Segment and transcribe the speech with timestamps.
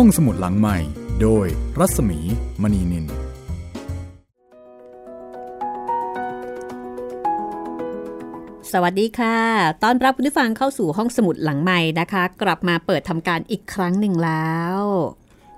[0.00, 0.78] ห้องสมุดหลังใหม่
[1.22, 1.46] โดย
[1.78, 2.18] รัศมี
[2.62, 3.06] มณีนิน
[8.72, 9.38] สวัสดีค่ะ
[9.82, 14.78] ต้อนรับคุณผู้ฟังเข้าสู่ห้องสมุดหลังใหม่นะคะ กลับมาเปิดทำการอีกครั้งหนึ่งแล้ว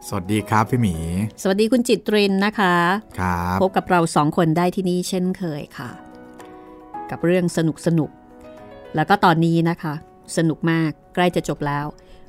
[0.06, 0.94] สวัสดีครับพี่หมี
[1.42, 2.74] สวัสดีคุณจิตรินนะคะ
[3.20, 5.90] ครับ พบกับเราสองคนได้ที่นี่เช่นเคยค่ะ
[7.10, 9.94] กับเรื่องสนุกสนุกๆแล้วก็ตอนนี้นะคะ
[10.36, 11.86] สนุกมากใกล้จะจบแล้ว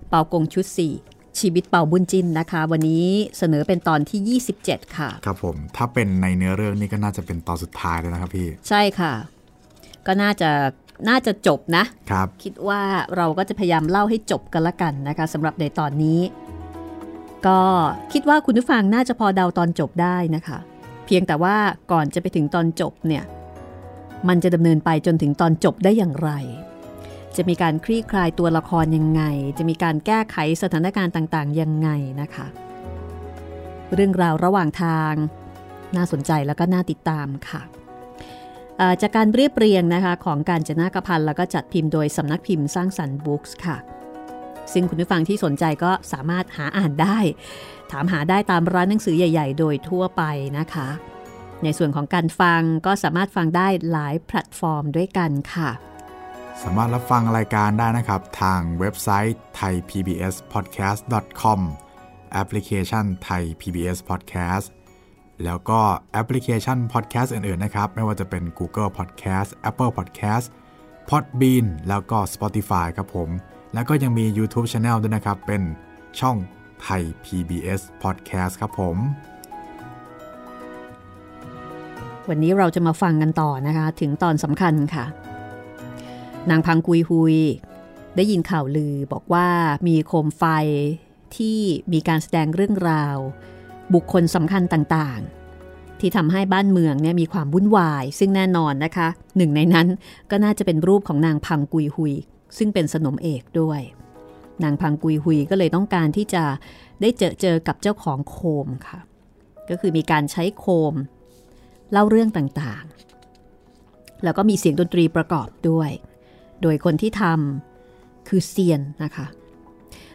[0.09, 3.07] เป่ากงชุด4 ชีวิตเป่าบุญจินนะคะ วันนี้
[3.37, 9.13] เสนอเป็นตอนที่ 27 ค่ะ ครับผม ถ้าเป็นในเนื้อเรื่องนี่ก็น่าจะเป็นตอนสุดท้ายแล้วนะครับพี่ ใช่ค่ะ
[10.07, 10.49] ก็น่าจะ
[11.09, 12.81] น่าจะจบนะครับ คิดว่า
[13.17, 16.19] เราก็จะพยายามเล่าให้จบกันละกันนะคะสำหรับในตอนนี้
[17.47, 17.61] ก็
[18.13, 20.57] คิดว่าคุณผู้ฟังน่าจะพอเดาตอนจบได้นะคะ
[21.05, 21.55] เพียงแต่ว่า
[21.91, 23.23] ก่อนจะไปถึงตอนจบเนี่ย
[24.27, 26.31] มันจะดำเนินไปจนถึงตอนจบได้อย่างไร
[27.37, 29.23] จะมีการคลี่คลายตัวละครยังไง
[29.57, 31.89] จะมีการแก้ไขสถานการณ์ต่างๆ ยังไง
[32.21, 32.47] นะคะ
[33.93, 35.13] เรื่องราวระหว่างทาง
[35.95, 37.61] น่าสนใจแล้วก็น่าติดตามค่ะ
[39.01, 43.77] จากการเรียบเรียงนะคะของการจนากพันแล้วก็จัดพิมพ์โดยสำนักพิมพ์สร้างสรรค์บุ๊กส์ค่ะ
[44.73, 47.17] ซึ่งคุณผู้ฟังที่สนใจก็สามารถหาอ่านได้
[47.91, 50.23] ถามหาได้ตามร้านหนังสือใหญ่ ๆ โดยทั่วไป
[50.57, 50.87] นะคะ
[51.63, 55.69] ในส่วนของการฟังก็สามารถฟังได้หลายแพลตฟอร์มด้วยกันค่ะ
[56.63, 61.59] สามารถรับฟังรายการได้นะครับ ทางเว็บไซต์ thaipbspodcast.com
[62.33, 64.67] แอปพลิเคชัน Thai PBS Podcast
[65.43, 65.79] แล้วก็
[66.11, 70.45] แอปพลิเคชัน podcast อื่น ๆ นะครับ ไม่ว่าจะเป็น Google Podcast Apple Podcast
[71.09, 73.29] Podbean แล้วก็ Spotify ครับผม
[73.73, 75.61] แล้วก็ยังมี YouTube Channel ด้วยนะครับ เป็น
[76.19, 76.35] ช่อง
[76.87, 78.97] Thai PBS Podcast ครับผม
[82.29, 85.05] วันนี้เราจะมาฟังกันต่อนะคะ ถึงตอนสำคัญค่ะ
[86.49, 87.37] นางพังกุยฮุย
[88.15, 89.47] ได้ยินข่าวลือบอกว่า
[89.87, 90.43] มีโคมไฟ
[91.35, 91.59] ที่
[91.93, 93.17] มีการแสดงเรื่องราว
[93.93, 99.07] บุคคลสำคัญต่างๆ ที่ทำให้บ้านเมืองเนี่ยมีความวุ่นวาย ซึ่งแน่นอนนะคะ
[99.37, 99.87] หนึ่งในนั้น
[100.31, 102.13] ก็น่าจะเป็นรูปของนางพังกุยฮุย
[102.57, 103.81] ซึ่งเป็นสนมเอกด้วย
[104.63, 106.43] นางพังกุยฮุยก็เลยต้องการที่จะ
[107.01, 108.99] ได้เจอเจอกับเจ้าของโคมค่ะ
[109.69, 110.93] ก็คือมีการใช้โคม
[111.91, 115.89] เล่าเรื่องต่างๆ แล้วก็มีเสียงดนตรีประกอบด้วย
[116.61, 119.27] โดยคนที่ทำคือเซียนนะคะ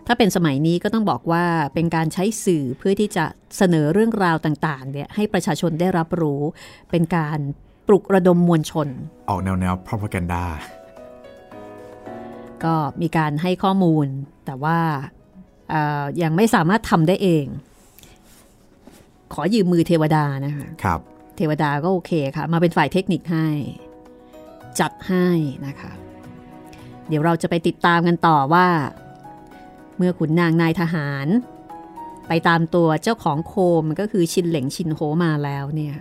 [0.07, 1.45] ถ้าเป็นสมัยนี้ก็ต้องบอกว่า
[1.75, 3.25] เป็นการใช้สื่อเพื่อที่จะ
[3.57, 6.41] เสนอเรื่องราวต่างๆเนี่ยให้ประชาชนได้รับรู้
[6.91, 7.39] เป็นการ
[7.89, 8.89] ปลุกระดมมวลชน
[9.29, 10.45] ออกแนวแนว propaganda
[12.65, 14.07] ก็มีการให้ข้อมูล
[14.47, 14.79] แต่ว่า
[15.71, 17.47] เอ่อยังไม่สามารถทำได้เอง
[19.33, 21.01] ขอยืมมือเทวดานะคะครับ
[21.37, 23.49] เทวดาก็โอเคค่ะ มาเป็นฝ่ายเทคนิคให้
[24.81, 25.27] จัดให้
[25.67, 25.93] นะคะ
[27.09, 28.67] เดี๋ยวเราจะไปติดตามกันต่อว่า
[29.97, 31.27] เมื่อขุนนางนายทหาร
[32.29, 35.97] ไปตามตัวเจ้าของโคมก็คือชินเหลงชินโฮมาแล้วเนี่ย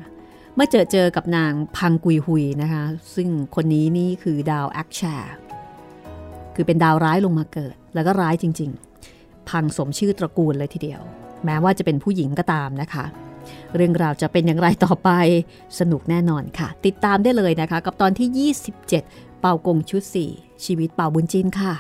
[0.56, 2.84] เมื่อเจอเจอกับนางพังกุยฮุยนะคะ
[3.16, 5.34] ซึ่งคนนี้นี่คือดาวแอคแชร์
[6.56, 8.72] คือเป็นดาวร้ายลงมาเกิด แล้วก็ร้ายจริง
[9.10, 11.02] ๆ พังสมชื่อตระกูลเลยทีเดียว
[11.46, 13.06] แม้ว่าจะเป็นผู้หญิงก็ตามนะคะ
[13.76, 15.10] เรื่องราวจะเป็นอย่างไรต่อไป
[15.80, 18.52] สนุกแน่นอนค่ะ ติดตามได้เลยนะคะ กับตอนที่
[18.92, 21.74] 27 เปากงชุด4ชีวิตเปาบุ้นจิ้นค่ะ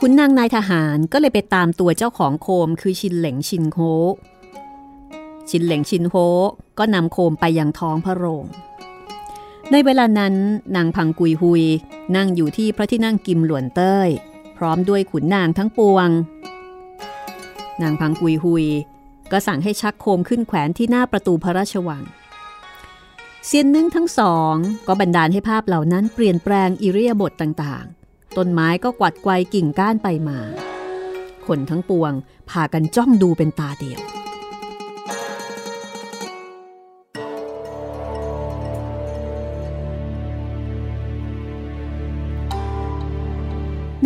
[0.00, 3.78] คุณนางนายทหารก็เลยไปตามตัวเจ้าของโคมคือชินเหลงชินโฮ
[5.50, 6.14] ชินเหลงชินโฮ
[6.78, 8.44] ก็นำโคมไปยังท้องพระโรง
[9.74, 10.34] ในเวลานั้น
[10.76, 11.64] นางพังกุยฮุย
[12.16, 14.08] นั่งอยู่ที่พระที่นั่งกิมหลวนเต้ย
[14.56, 16.08] พร้อมด้วยขุนนางทั้งปวง
[17.82, 18.66] นางพังกุยฮุย
[19.32, 22.02] ก็สั่งให้ชักโคมขึ้นแขวนที่หน้าประตูพระราชวัง
[23.46, 24.54] เซียนนึ่งทั้งสอง
[24.86, 30.38] ก็บันดาลให้ภาพเหล่านั้นเปลี่ยนแปลงอิริยาบถต่างๆ ต้นไม้ก็กวัดไกวกิ่งก้านไปมา
[31.46, 32.12] คนทั้งปวง
[32.50, 34.00] พากันจ้องดูเป็นตาเดียว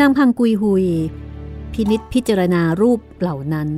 [0.01, 0.87] นางพังกุยฮุย
[1.73, 3.69] พินิษพิจารณารูปเหล่านั้น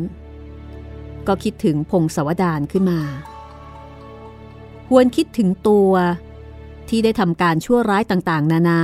[1.26, 3.00] ก็คิดถึงพงศวดารขึ้นมา
[4.88, 5.92] หวนคิดถึงตัว
[6.88, 8.80] ที่ได้ทำการชั่วร้ายต่างๆ นานา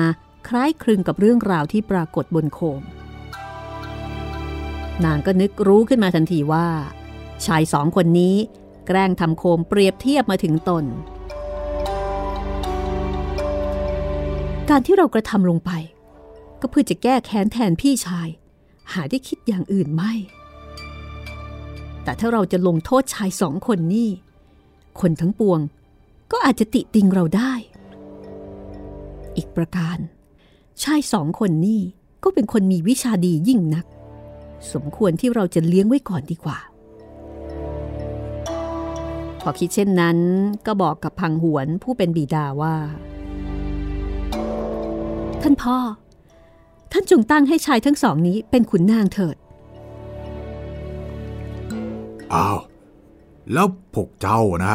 [0.48, 2.82] คล้ายคลึงกับเรื่องราวที่ปรากฏบนโคม
[5.04, 6.68] นางก็นึกรู้ขึ้นมาทันทีว่า
[7.46, 8.34] ชายสองคนนี้
[8.86, 10.84] แกล้งทำโคมเปรียบเทียบมาถึงตน
[14.68, 15.70] การที่เรากระทำลงไป
[16.66, 18.28] ก็เพื่อจะแก้แค้นแทนพี่ชาย
[18.92, 20.12] หาได้คิดอย่างอื่นไม่
[22.04, 24.10] แต่ถ้าเราจะลงโทษชายสองคนนี่
[25.00, 25.60] คนทั้งปวง
[26.32, 27.52] ก็อาจจะติติงเราได้
[29.36, 29.98] อีกประการ
[30.82, 31.80] ชายสองคนนี่
[32.24, 33.86] ก็เป็นคนมีวิชาดียิ่งนัก
[34.72, 36.58] สมควรที่เราจะเลี้ยงไว้ก่อนดีกว่า
[39.42, 40.18] พอคิดเช่นนั้น
[40.66, 42.74] ก็บอกกับพังหวนผู้เป็นบิดาว่า
[45.42, 45.78] ท่านพ่อ
[46.96, 49.36] ท่านจงตั้งให้ชายทั้งสองนี้เป็นขุนนางเถิด
[52.34, 52.58] อ้าว
[53.52, 54.74] แล้วพวกเจ้านะ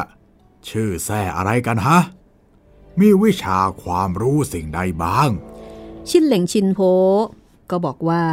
[0.70, 2.00] ชื่อแซ่อะไรกันฮะ
[3.00, 5.30] มีวิชาความรู้สิ่งใดบ้าง
[6.10, 6.80] ชินเหล่งชินโพ
[7.70, 8.24] ก็บอกว่า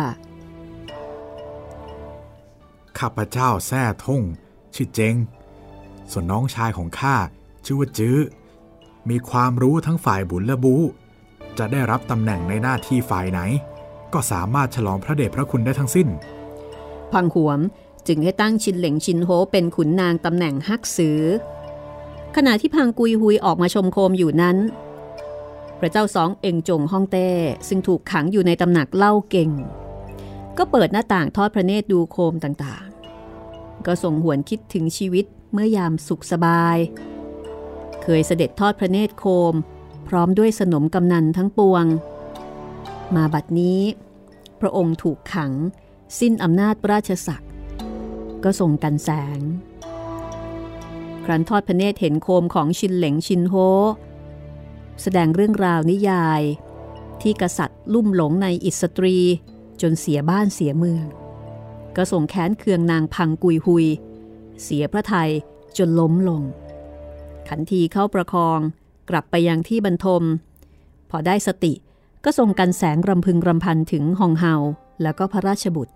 [2.98, 4.22] ข้าพเจ้าแซ่ท่ง
[4.74, 5.14] ชื่อเจง
[6.10, 7.16] ส่วนน้องชายของข้า
[7.64, 8.18] ชื่อว่าจื้อ
[9.10, 10.76] มีความรู้ทั้งฝ่ายบุญและบู
[11.58, 13.42] จะได้รับตำแหน่งในหน้าที่ฝ่ายไหน
[14.16, 16.08] ก็สามารถฉลองพระเดชพระคุณได้ทั้งสิ้น
[17.12, 17.60] พังหวม
[18.08, 21.20] จึงให้ตั้งชินเหล่งชินโฮเป็นขุนนางตำแหน่งฮักซือ
[22.36, 24.56] ขณะที่พังกุยฮุยออกมาชมโคมอยู่นั้น
[25.78, 27.30] พระเจ้าสองเองจงฮ่องเต้
[27.68, 29.50] ซึ่งถูกขังอยู่ในตำหนักเล่าเก่ง
[30.58, 36.76] ก็เปิดหน้าต่างทอดพระเนตรดูโคมต่างๆ ก็ส่งหวนคิดถึงชีวิตเมื่อยามสุขสบาย
[38.02, 39.54] เคยเสด็จทอดพระเนตรโคม
[40.08, 41.86] พร้อมด้วยสนมกำนันทั้งปวง
[43.14, 43.80] มาบัดนี้
[44.66, 45.52] พระองค์ถูกขัง
[46.20, 47.50] สิ้นอำนาจราชศักดิ์
[48.44, 49.40] ก็ทรงกันแสง
[51.24, 53.54] ครั้นทอดพระเนตรเห็นโคมของชินเหลงชินโฮ
[55.02, 56.42] แสดงเรื่องราวนิยาย
[57.22, 59.16] ที่กษัตริย์ลุ่มหลงในอิสตรี
[59.80, 61.04] จนเสียบ้านเสียเมือง
[61.96, 63.86] ก็ทรงแค้นเคืองนางพังกุยหุย
[64.62, 65.30] เสียพระทัย
[65.78, 66.42] จนล้มลง
[67.48, 68.60] ขันทีเข้าประคอง
[69.10, 70.22] กลับไปยังที่บรรทม
[71.10, 71.72] พอได้สติ
[72.28, 74.54] ก็ส่งกันแสงรำพึงรำพันถึงฮองเฮา
[75.02, 75.94] แล้วก็พระราชบุตร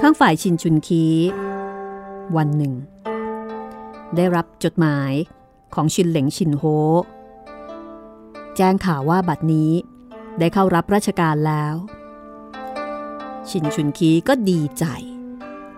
[0.00, 1.04] ข้างฝ่ายชินชุนคี
[2.36, 2.74] วันหนึ่ง
[4.16, 5.12] ได้รับจดหมาย
[5.74, 6.62] ของชินเหลงชินโฮ
[8.56, 9.72] แจ้งข่าวว่าบัดนี้
[10.38, 11.74] ได้เข้ารับราชการแล้ว
[13.50, 14.84] ชินชุนคีก็ดีใจ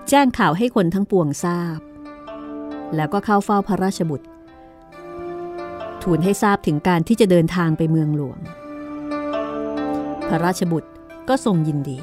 [0.09, 1.81] แจ้งข่าวให้คนทั้งปวงทราบ
[2.97, 4.27] แล้วก็เข้าเฝ้าพระราชบุตร
[6.03, 8.39] ทูลให้ทราบถึงการที่จะเดินทางไปเมืองหลวง
[10.29, 10.91] พระราชบุตร
[11.29, 11.99] ก็ทรงยินดี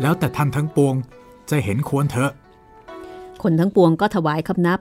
[0.00, 0.94] แล้วแต่ท่านทั้งปวง
[1.50, 2.32] จะเห็นควรเถอะ
[3.42, 4.80] คนทั้งปวงก็ถวายคำนับ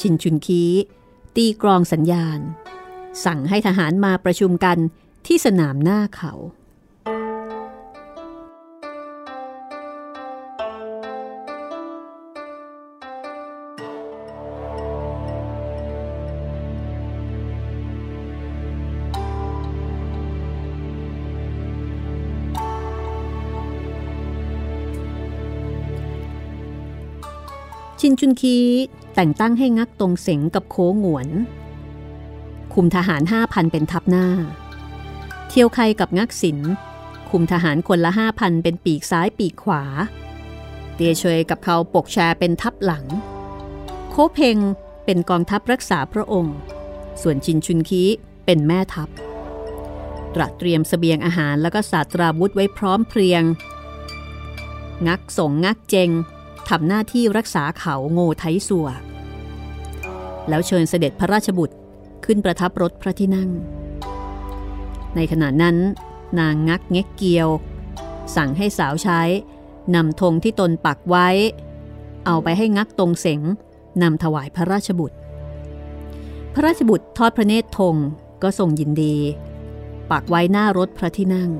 [0.00, 0.62] ชินชุนคี
[1.36, 2.38] ตีกรองสัญญาณ
[3.24, 4.78] สั่งให้ทหารมาประชุมกัน
[5.26, 6.32] ที่สนามหน้าเขา
[28.08, 28.58] ชินจุนคี
[29.14, 31.28] แต่งตั้งให้งักตรงเสงกับโคงวน
[32.74, 34.26] คุมทหารห้าพันเป็นทัพหน้า
[35.48, 36.58] เที่ยวไคกับงักศิล
[37.30, 39.82] คุมทหารคนละห้าพันเป็นปีกซ้ายปีกขวา
[40.94, 43.04] เตียเชยกับเขาปกแชเป็นทัพหลัง
[44.10, 44.58] โคเพง
[45.04, 46.56] เป็นกองทัพรักษาพระองค์
[47.22, 48.04] ส่วนชินชุนคี
[48.44, 49.08] เป็นแม่ทัพ
[50.34, 53.42] ตระเตรียมสเสบียงอาหารแล้วก็ศาสตราวุธไว้พร้อมเพรียง
[55.06, 56.10] งักส่งงักเจง
[56.68, 58.88] ทำหน้าที่รักษาเขาโง่ไทสัว
[60.48, 61.76] แล้วเชิญเสด็จพระราชบุตร
[62.24, 63.50] ขึ้นประทับรถพระที่นั่ง
[65.16, 65.76] ในขณะนั้น
[66.40, 67.48] นางงักเง็กเกียว
[68.36, 69.20] สั่งให้สาวใช้
[69.94, 71.28] นำธงที่ตนปักไว้
[72.26, 73.40] เอาไปให้งักตรงเสง
[74.02, 75.16] นำถวายพระราชบุตร
[76.54, 77.94] พระราชบุตรทอดพระเนตรธง
[78.42, 79.16] ก็ทรงยินดี
[80.10, 81.50] ปักไว้หน้ารถพระที่นั่ง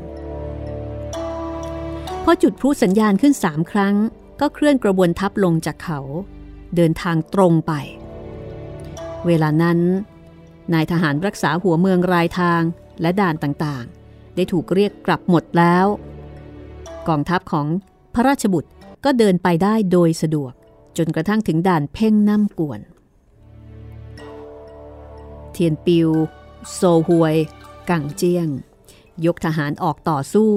[2.24, 3.94] พอจุดพลุสัญญาณขึ้นสามครั้ง
[4.40, 6.00] ก็เคลื่อนกระบวนทัพลงจากเขา
[6.76, 7.72] เดินทางตรงไป
[9.26, 9.78] เวลานั้น
[10.72, 12.62] นายทหารรักษาหัวเมืองรายทาง
[13.00, 15.86] และด่านต่างๆ ได้ถูกเรียกกลับหมดแล้ว
[17.08, 17.66] กองทัพของ
[18.14, 18.70] พระราชบุตร
[19.04, 20.52] ก็เดินไปได้โดยสะดวก
[20.98, 22.80] จนกระทั่งถึงด่านเพ่งน้ำกวน
[25.52, 26.08] เทียนปิว
[26.74, 27.36] โซฮวย
[27.90, 28.48] กังเจียง
[29.26, 30.52] ยกทหารออกต่อสู้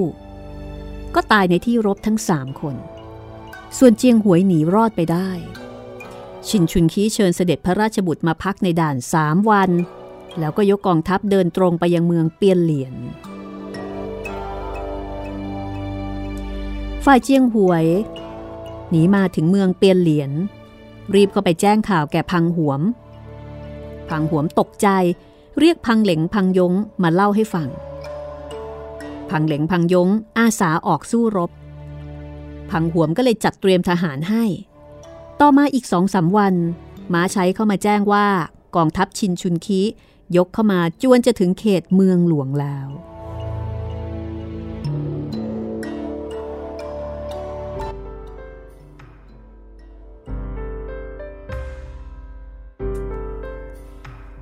[1.16, 2.76] ก็ตายในที่รบทั้งสามคน
[3.78, 5.30] ส่วนเจียงหวยหนีรอดไปได้
[6.48, 9.72] ชินชุนคีเชิญเสด็จพระราชบุตรมาพักในด่านสามวัน
[10.40, 12.96] แล้วก็ยกกองทัพเดินตรงไปยังเมืองเปียนเหลียน
[17.06, 17.86] ฝ่ายเจียงหวย
[18.90, 20.32] หนีมาถึงเมืองเปียนเหลียน
[21.16, 22.82] รีบก็ไปแจ้งข่าวแก่พังหวม
[24.10, 24.88] พังหวมตกใจ
[25.60, 26.74] เรียกพังเหลงพังยง
[27.04, 27.70] มาเล่าให้ฟัง
[29.30, 31.52] พังเหลงพังยงอาสาออกสู้รบ
[32.72, 34.44] พังหวมก็เลยจัดเตรียมทหารให้
[35.40, 36.56] ต่อมาอีกสองสาวัน
[37.14, 38.28] ม้าใช้เข้ามาแจ้งว่า
[38.76, 39.82] กองทัพชินชุนคี
[40.38, 42.88] ยกเข้ามาจวนจะถึงเขตเมืองหลวงแล้ว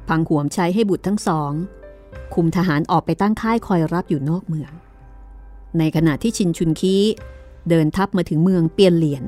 [0.08, 1.52] พังหวมใช้ให้บุตรทั้งสอง
[2.34, 4.72] คุมทหารออกไปตั้งค่ายคอยรับอยู่นอกเมือง
[5.78, 6.96] ในขณะที่ชินชุนคี
[7.70, 9.24] เดินทัพมาถึงเมืองเปียนเหลียน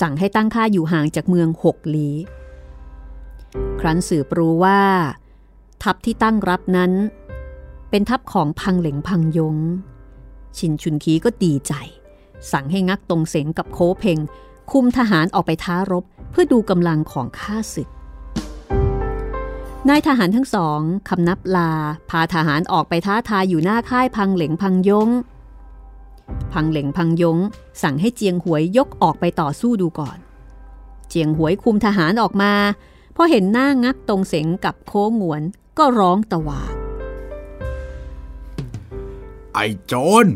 [0.00, 2.16] สั่งให้ตั้งค่าอยู่ห่างจากเมืองหกลี้
[3.80, 4.80] ครั้นสืบรู้ว่า
[5.82, 6.92] ทัพที่ตั้งรับนั้น
[7.90, 9.56] เป็นทัพของพังเหลงพังยง
[10.58, 11.72] ชินชุนคีก็ดีใจ
[12.52, 14.18] สั่งให้งักตรงเสงกับโคเพง
[14.70, 17.88] คุมทหารออกไปท้ารบเพื่อดูกำลังของข้าศึก
[19.88, 21.72] นายทหารทั้งสองคำนับลา
[22.10, 25.08] พาทหารออกไปท้าทายอยู่หน้าค่ายพังเหลงพังยง
[26.52, 27.38] พังเหลงพังยง
[27.82, 30.18] สั่งให้เจียงหวยยกออกไปต่อสู้ดูก่อน
[31.08, 32.52] เจียงหวยคุมทหารออกมา
[33.16, 35.42] พอเห็นหน้างักตรงเสงกับโค้งวน
[35.78, 36.74] ก็ร้องตะวาด
[39.54, 39.94] ไอ้โจ
[40.24, 40.26] ร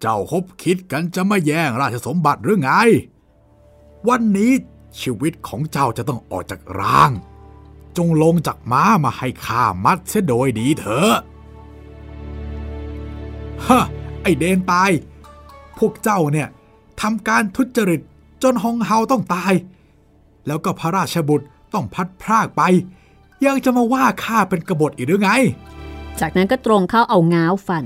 [0.00, 2.70] เจ้าคบคิดกันจะมาแย่งราชสมบัติหรือไง
[4.08, 4.52] วันนี้
[5.00, 7.10] ชีวิตของเจ้าจะต้องออกจากร่าง
[7.96, 11.14] จงลงจากม้ามาให้ข้ามัดเสียโดยดีเถอะ
[13.66, 13.84] ฮะ
[14.26, 14.90] ไอเดนตาย
[15.78, 16.48] พวกเจ้าเนี่ย
[17.00, 18.00] ทำการทุจริต
[18.42, 19.52] จนฮองเฮาต้องตาย
[20.46, 22.62] แล้วก็พระราชบุตรต้องพัดพรากไป
[23.44, 25.30] ยังจะมาว่าข้าเป็นกบฏอีกหรือไง
[26.20, 27.84] จากนั้นก็ตรงเข้าเอาง้าวฟัน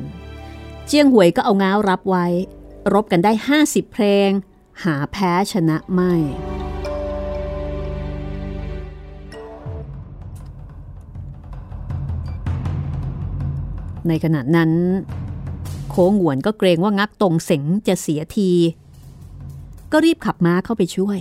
[0.87, 2.27] เจียงหวยก็เอาง้าวรับไว้
[2.93, 3.33] รบกันได้
[3.63, 4.31] 50 เพลง
[4.85, 6.15] หาแพ้ชนะไม่
[14.09, 14.71] ในขณะนั้น
[16.01, 18.51] ค้งหวนก็เกรงว่างักตรงเสงจะเสียที
[19.93, 21.19] ก็รีบขับม้าเข้าไปช่วย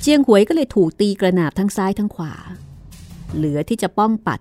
[0.00, 2.34] เจียงหวยก็เลยถูกตีกระนาบทั้งซ้ายทั้งขวา
[3.34, 4.40] เหลือที่จะป้องปัด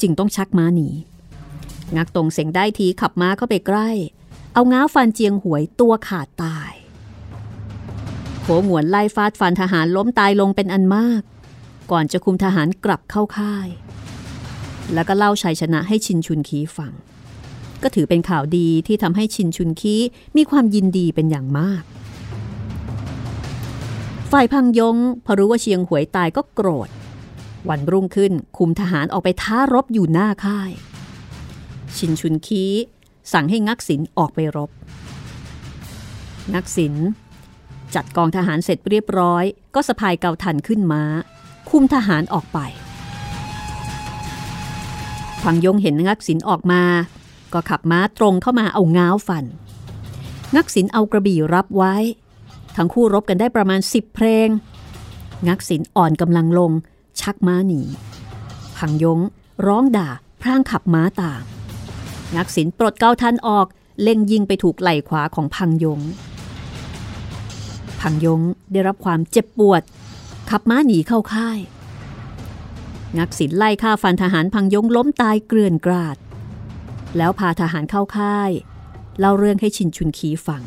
[0.00, 0.88] จึงต้องชักม้าหนี
[1.96, 3.90] งักตรงเสงได้ทีขับม้าเข้าไปใกล้
[4.54, 6.72] เอาง้าฟันเจียงหวยตัวขาดตาย
[8.42, 11.22] โขหวนไล่ฟาดฟันทหารล้มตายลงเป็นอันมาก
[11.90, 13.68] ก่อนจะคุมทหารกลับเข้าค่าย
[14.94, 16.92] แล้วก็เล่าชัยชนะให้ชินชุนคีฟัง
[17.82, 19.96] ก็ถือเป็นข่าวดีที่ทำให้ชินชุนคี
[20.36, 21.82] มีความยินดีเป็นอย่างมาก
[24.32, 26.88] ฝ่ายพังยงพอรู้ว่าเชียงหวยตายก็โกรธ
[27.68, 30.70] วันรุ่งขึ้นคุมทหารออกไปท้ารบอยู่หน้าค่าย
[31.96, 32.64] ชินชุนคี
[33.32, 34.70] สั่งให้งักศินออกไปรบ
[36.54, 36.94] งักศิน
[37.94, 41.02] จัดกองทหารเสร็จเรียบร้อย ก็สะพายเกาทันขึ้นมา้า
[41.70, 42.58] คุมทหารออกไป
[45.42, 46.82] พังยงเห็นงักศินออกมา
[47.52, 49.44] ก็ขับม้าตรงเข้ามาเอาง้าวฟัน
[50.54, 51.94] งักศินเอากระบี่รับไว้
[52.76, 54.48] ทั้งคู่รบกันได้ประมาณสิบเพลง
[55.48, 56.72] งักศินอ่อนกำลังลง
[57.20, 57.80] ชักม้าหนี
[58.76, 59.20] พังยง
[59.66, 60.08] ร้องด่า
[60.42, 61.42] พร่างขับม้าตาม
[62.36, 63.66] งักศินปลดเกาทันออก
[64.02, 66.00] เล็งยิงไปถูกไหล่ขวาของพังยง
[68.00, 68.40] พังยง
[68.72, 69.82] ได้รับความเจ็บปวด
[70.50, 71.58] ขับม้าหนีเข้าค่าย
[73.18, 76.16] งักศิลไล่ฆ่าฟันทหารพังยงล้มตายเกลื่อนกราด
[77.16, 78.50] แล้วพาทหารเข้าค่าย
[79.18, 80.62] เล่าเรื่องให้ชินชุนคีฟัง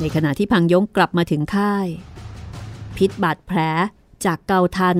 [0.00, 1.86] ในขณะที่พังยงกลับมาถึงค่าย
[2.96, 3.58] พิษบาดแผล
[4.24, 4.98] จากเกาทัน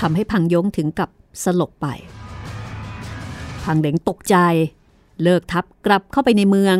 [0.00, 1.08] ทำให้พังยงถึงกับ
[1.44, 1.86] สลบไป
[3.64, 4.36] พังเดงตกใจ
[5.22, 6.76] เลิกทับกลับเข้าไปในเมือง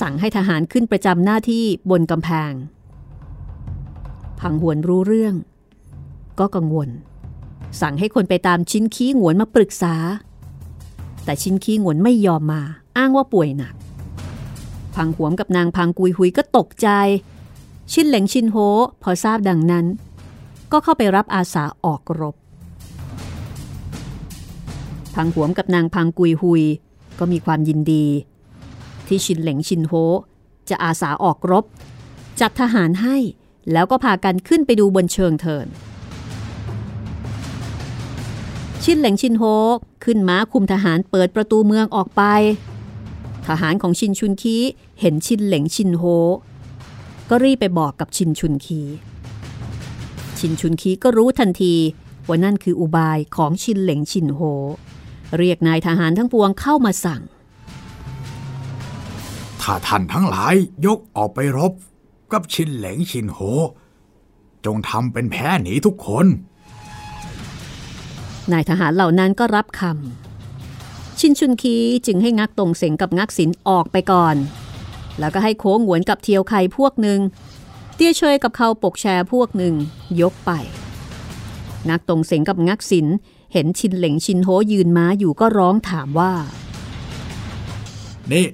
[0.00, 2.52] สั่งให้ทหารขึ้นประจำหน้าที่บนกำแพง
[4.40, 5.34] พังหวนรู้เรื่อง
[6.38, 6.88] ก็กังวล
[7.80, 9.94] สั่งให้คนไปตามชิ้นขี้หงวนมาปรึกษา
[11.24, 12.62] แต่ชิ้นขี้หงวนไม่ยอมมา
[12.96, 13.74] อ้างว่าป่วยหนัก
[14.94, 16.88] พังหวมกับนางพังกุยหุยก็ตกใจ
[17.92, 18.56] ชินเหลงชินโฮ
[19.02, 19.86] พอทราบดังนั้น
[20.72, 22.34] ก็เข้าไปรับอาสาออกรบ
[25.14, 26.62] พังหวมกับนางพังกุยหุย
[27.18, 28.06] ก็มีความยินดี
[29.06, 29.92] ที่ชินเหลงชินโฮ
[30.68, 31.64] จะอาสาออกรบ
[32.40, 33.16] จัดทหารให้
[33.72, 35.66] แล้วก็พากันขึ้นไปดูบนเชิงเทิน
[38.86, 39.44] ชินเหลงชินโฮ
[40.04, 42.22] ขึ้นม้าคุมทหารเปิดประตูเมืองออกไป
[43.46, 44.56] ทหารของชินชุนคี
[45.00, 46.04] เห็นชินเหลงชินโฮ
[47.30, 48.80] ก็รีบไปบอกกับชินชุนคี
[50.38, 51.74] ชินชุนคีก็รู้ทันที
[52.28, 54.40] ว่านั่นคืออุบายของชินเหลงชินโฮ
[55.38, 57.22] เรียกนายทหารทั้งปวงเข้ามาสั่ง
[59.62, 60.54] ถ้าท่านทั้งหลาย
[60.86, 61.72] ยกออกไปรบ
[62.32, 63.38] กับชินเหลงชินโฮ
[64.64, 66.26] จงทำเป็นแพ้หนีทุกคน
[68.52, 74.36] นายทหารเหล่านั้นก็รับคำ ชินชุนคีจึงให้งักตรงเสงกับงักสินออกไปก่อน
[75.18, 77.20] แล้วก็ให้โค้งหวนกับเทียวไคพวกหนึ่ง
[77.94, 79.74] เตี้ยเชยกับเขาปกแชร์พวกหนึ่ง
[80.20, 80.50] ยกไป
[81.88, 83.06] งักตรงเสงกับงักสิน
[83.52, 86.32] เห็นชินเหลงชินโฮยืนม้าอยู่ก็ร้องถามว่า
[88.32, 88.46] นี่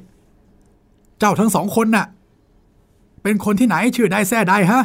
[1.18, 2.06] เจ้าทั้งสองคนน่ะ
[3.22, 4.82] เป็นคนที่ไหนชื่อได้แซ่ได้ฮะ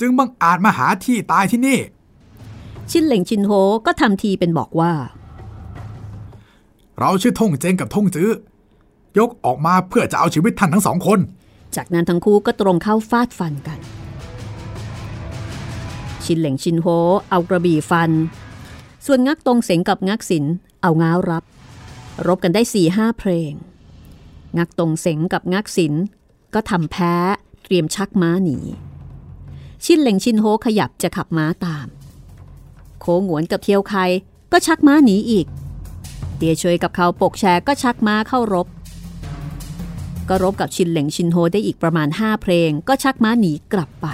[0.00, 1.78] จึงบังอาจมาหาที่ตายที่นี่
[2.90, 3.52] ชินเหล่งชินโฮ
[3.86, 4.92] ก็ทำทีเป็นบอกว่า
[6.98, 8.30] เราชื่อท่งเจงกับท่งจื้อ
[9.18, 11.18] ยกออกมาเพื่อจะเอาชีวิตท่านทั้งสองคน
[11.76, 13.78] จากนั้นทั้งคู่ก็ตรงเข้าฟาดฟันกัน
[16.24, 16.86] ชินเหล่งชินโฮ
[17.30, 18.10] เอากระบี่ฟัน
[19.06, 20.44] ส่วนงักตรงเสงกับงักสิน
[20.82, 21.44] เอาง้าวรับ
[22.26, 23.52] รบกันได้สี่ห้าเพลง
[24.58, 25.94] งักตรงเสงกับงักสิน
[26.54, 27.14] ก็ทำแพ้
[27.64, 28.58] เตรียมชักม้าหนี
[29.84, 31.86] ชินเหล่งชินโฮขยับจะขับม้าตาม
[33.10, 33.94] โค้งหวนกับเทียวไค
[34.52, 35.46] ก็ชักม้าหนีอีก
[36.36, 38.66] เตียเชยกับเขาปกแชก็ชักม้าเข้ารบ
[40.28, 44.06] ก็รบกับชินเหล่งชินโฮได้อีกประมาณ 5 เพลง ก็ชักม้าหนีกลับไป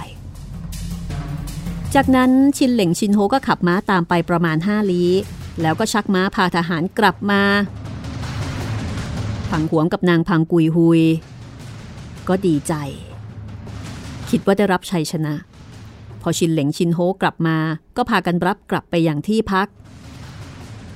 [1.95, 5.11] จากนั้นชินเหล่งชินโฮก็ขับม้าตามไปประมาณ 5 ลี้
[5.61, 7.41] แล้วก็ชักม้าพาทหารกลับมา
[9.49, 11.01] พังหวงกับนางพังกุยฮุย
[12.27, 12.73] ก็ดีใจ
[14.29, 15.35] คิดว่าได้รับชัยชนะ
[16.21, 17.57] พอชินเหลงชินโฮกลับมา
[17.97, 19.67] ก็พากันรับกลับไปอย่างที่พัก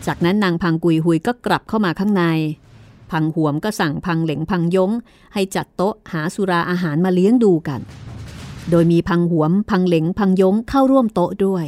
[0.05, 2.23] จากนั้นนางพังกุยฮุยก็กลับเข้ามาข้างใน
[3.11, 4.91] พังหวมก็สั่งพังเหลงพังยง
[5.33, 7.81] ให้จัดโต๊ะหาสุราอาหารมาเลี้ยงดูกัน
[8.69, 11.65] โดยมีพังหวม พังเหลงพังยงเข้าร่วมโต๊ะด้วย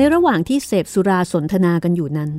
[0.00, 2.32] ในระหว่างที่เสพสุราสนทนากันอยู่นั้น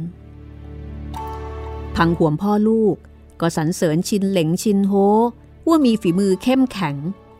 [1.96, 2.96] พังหวมพ่อลูก
[3.42, 4.94] ก็สรรเสริญชินเหลงชินโฮ
[5.68, 6.96] ว่ามีฝีมือเข้มแข็ง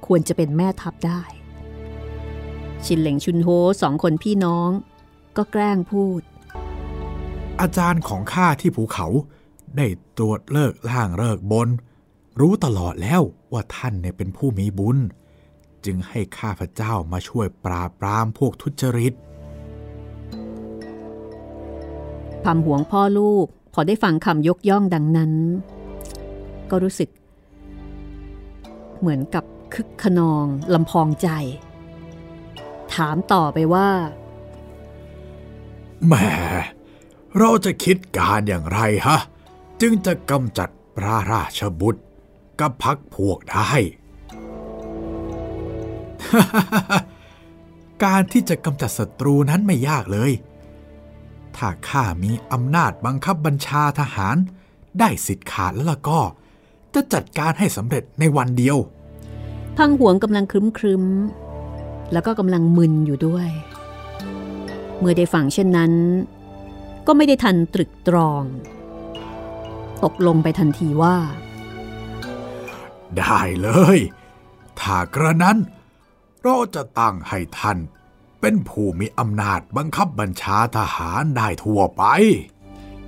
[0.06, 1.22] ควรจะเป็นแม่ทัพได้
[2.86, 3.50] ชินเหลงชุนโฮ
[3.82, 4.70] สองคนพี่น้อง
[5.38, 6.22] ก็แกล้งพูด
[7.62, 9.08] อาจารย์ของข้าที่ภูเขา
[9.78, 11.70] ได้ตรวจเลิกล่างเลิกบน
[12.40, 13.22] รู้ตลอดแล้ว
[13.54, 14.98] ว่าท่านเนี่ยเป็นผู้มีบุญ
[15.86, 19.16] จึงให้ข้าพเจ้ามาช่วยปราบปรามพวกทุจริต
[22.46, 25.32] พำหวงพ่อลูก พอได้ฟังคำยกย่องดังนั้น
[26.70, 27.10] ก็รู้สึก
[29.00, 31.30] เหมือนกับคึกขนองลำพองใจ
[32.94, 33.90] ถามต่อไปว่า
[36.06, 36.14] แหม
[37.38, 39.18] เราจะคิดการอย่างไรฮะ
[39.82, 42.02] จึงจะกำจัดพระราชบุตร
[42.60, 43.72] กับพักพวกได้
[48.04, 50.32] การที่จะกำจัดศัตรูนั้นไม่ยากเลย
[51.58, 54.36] ถ้าข้ามีอำนาจบังคับบัญชาทหาร
[55.00, 56.20] ได้สิทธิ์ขาดแล้วล่ะก็
[56.94, 58.78] จะจัดการให้สำเร็จในวันเดียว
[59.78, 63.50] พังหวงกำลังครึ้มครึมๆแล้วก็กำลังมึนอยู่ด้วย
[65.00, 65.92] เมื่อได้ฟังเช่นนั้น
[67.08, 68.44] ก็ไม่ได้ทันตรึกตรอง
[70.04, 71.16] ตกลงไปทันทีว่า
[73.18, 74.00] ได้เลย
[74.80, 75.58] ถ้ากระนั้น
[76.42, 77.78] เราจะตั้งให้ท่าน
[78.42, 82.04] เป็นผู้มีอำนาจบังคับบัญชาทหารได้ทั่วไป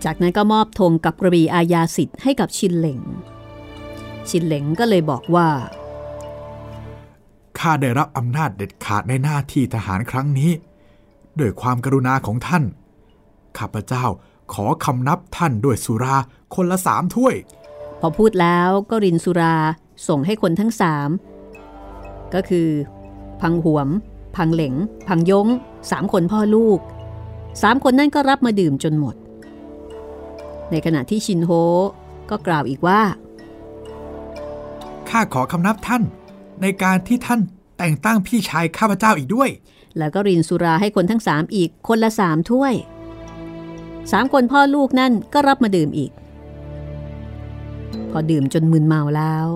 [0.03, 3.01] จากนั้นก็มอบธงกับกระบี่อาญาสิทธิ์ให้กับชินเหลง
[4.29, 5.49] ชินเหลงก็เลยบอกว่า
[7.59, 10.51] ข้าได้รับอำนาจเด็ดขาดในหน้าที่ทหารครั้งนี้
[11.39, 12.63] ด้วยความกรุณาของท่าน
[13.57, 14.05] ข้าพเจ้า
[14.53, 16.17] ขอคำนับท่านด้วยสุรา
[16.55, 17.35] คนละสามถ้วย
[17.99, 19.55] พอพูดแล้วก็รินสุรา
[20.07, 21.09] ส่งให้คนทั้งสาม
[22.33, 22.67] ก็คือ
[23.41, 23.89] พังหวม
[24.35, 24.75] พังเหลง
[25.07, 25.47] พังยง
[25.91, 26.79] สามคนพ่อลูก
[27.61, 29.15] สามคนนั่นก็รับมาดื่มจนหมด
[30.71, 31.51] ในขณะที่ชินโฮ
[32.29, 33.01] ก็กล่าวอีกว่า
[35.09, 36.03] ข้าขอคำนับท่าน
[36.61, 37.41] ในการที่ท่าน
[37.77, 39.49] แต่งตั้งพี่ชายข้าพเจ้าอีกด้วย
[39.97, 42.73] แล้วก็รินสุราให้คนทั้งสามอีกคนละสามถ้วย
[44.11, 46.11] สามคนพ่อลูกนั่นก็รับมาดื่มอีก
[48.11, 49.47] พอดื่มจนมึนเมาแล้ว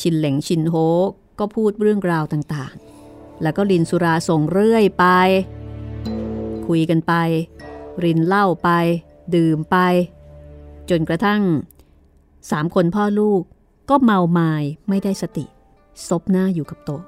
[0.00, 0.74] ชินเหลงชินโฮ
[1.38, 2.87] ก็พูดเรื่องราวต่างๆ
[3.42, 5.04] แล้วก็รินสุราส่งเรื่อยไป
[6.66, 7.12] คุยกันไป
[8.04, 8.70] รินเหล้าไป
[9.34, 9.76] ดื่มไป
[10.90, 11.42] จนกระทั่ง
[12.50, 13.42] สามคนพ่อลูก
[13.90, 14.52] ก็เมาไมา้
[14.88, 15.44] ไม่ได้สติ
[16.08, 17.02] ซบหน้าอยู่กับโต๊ะ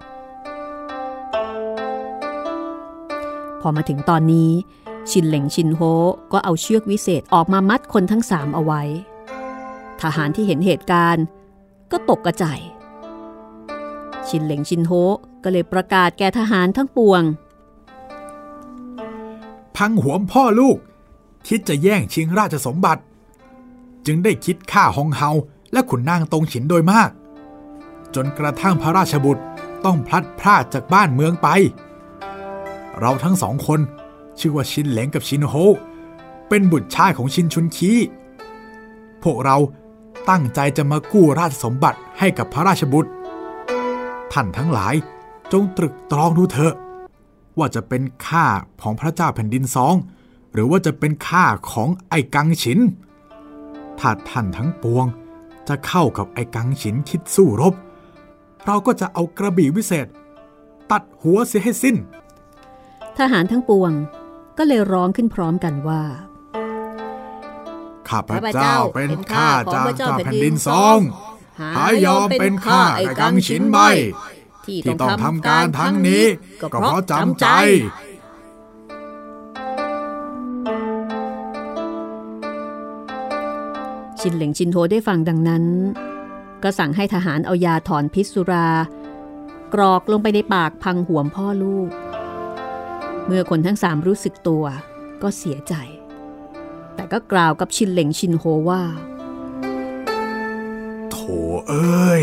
[3.60, 4.50] พอมาถึงตอนนี้
[5.10, 5.80] ชินเหลงชินโฮ
[6.32, 8.82] ก็เอาเชือกวิเศษออกมามัดคนทั้งสามเอาไว้
[10.00, 11.24] ทหารที่เห็นเหตุการณ์
[11.92, 12.60] ก็ตกกระจาย
[14.28, 14.92] ชินเหลงชินโฮ
[15.42, 17.22] ก็เลยประกาศแก่ทหารทั้งปวง
[19.76, 20.78] พังหวมพ่อลูก
[21.48, 23.02] คิดจะแย่งชิงราชสมบัติ
[24.06, 25.30] จึงได้คิดฆ่าฮองเฮา
[25.72, 27.10] และขุนนางตรงฉินโดยมาก
[28.14, 29.42] จนกระทั่งพระราชบุตร
[29.84, 31.48] ต้องพลัดพรากจากบ้านเมืองไป
[33.00, 33.80] เราทั้งสองคน
[34.38, 35.54] ชื่อว่าชินเหลงกับชินโฮ
[36.48, 37.92] เป็นบุตรชายของชินชุนคี
[39.22, 39.56] พวกเรา
[40.30, 43.10] ตั้งใจจะมากู้ราชสมบัติให้กับพระราชบุตร
[44.32, 44.94] ท่านทั้งหลาย
[45.52, 46.74] จงตรึกตรองดูเถอะ
[47.58, 48.46] ว่าจะเป็นข้า
[48.82, 49.94] ของพระเจ้าแผ่นดินสอง
[50.52, 52.78] หรือว่าจะเป็นข้าของไอ้กังฉิน
[53.98, 55.06] ถ้าท่านทั้งปวง
[55.68, 57.74] จะเข้ากับไอ้กังฉินคิดสู้รบ
[58.66, 60.06] เราก็จะเอากระบี่วิเศษ
[60.90, 61.96] ตัดหัวเสียให้สิ้น
[63.18, 63.92] ทหารทั้งปวง
[64.58, 66.02] ก็เลยร้องขึ้นพร้อมกันว่า
[68.08, 70.98] ข้าพเจ้าเป็นข้าจากเจ้าแผ่นดินสอง
[71.60, 73.90] หายยอมเป็นข้าไอ้กังฉินไม่
[74.66, 76.24] ที่ที่ต้องทำการทั้งนี้
[76.60, 77.46] ก็เพราะจำใจ
[84.20, 85.64] ชินเหลงชินโฮได้ฟังดังนั้น
[86.62, 88.68] ก็สั่งให้ทหารเอายาถอนพิษสุรา
[89.74, 91.90] กรอกลงไปในปากพังหวมพ่อลูก
[93.26, 94.64] เมื่อคนทั้งสามรู้สึกตัว
[95.22, 95.74] ก็เสียใจ
[96.94, 98.82] แต่ก็กล่าวกับชินเหลงชินโฮว่า
[101.10, 101.16] โถ
[101.68, 102.22] เอ้ย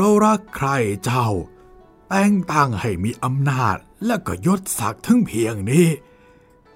[0.00, 0.68] เรารักใคร
[1.04, 1.28] เจ้า
[2.08, 5.86] แต่งตั้งให้มีอำนาจและก็ยศศักดิ์ถึงเพียงนี้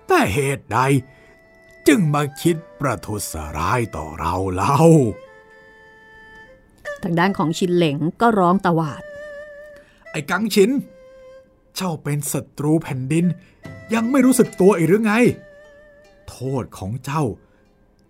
[0.06, 0.78] แต่เหตุใด
[1.86, 4.78] จึงมาคิดประทุษร้ายต่อเราเล่า
[7.02, 9.02] ทางด้านของชินเหลงก็ร้องตวาด
[10.10, 10.70] ไอ้กังฉิน
[11.76, 13.26] เจ้าเป็นศัตรูแผ่นดิน
[13.94, 15.14] ยังไม่รู้สึกตัวอีกหรือไง
[16.28, 17.24] โทษของเจ้า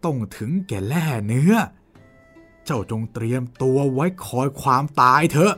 [0.04, 1.54] ต้องถึงแก่แล่เนื้อ
[2.66, 5.54] เจ้าจงเตรียมตัวไว้คอยความตายเถอะ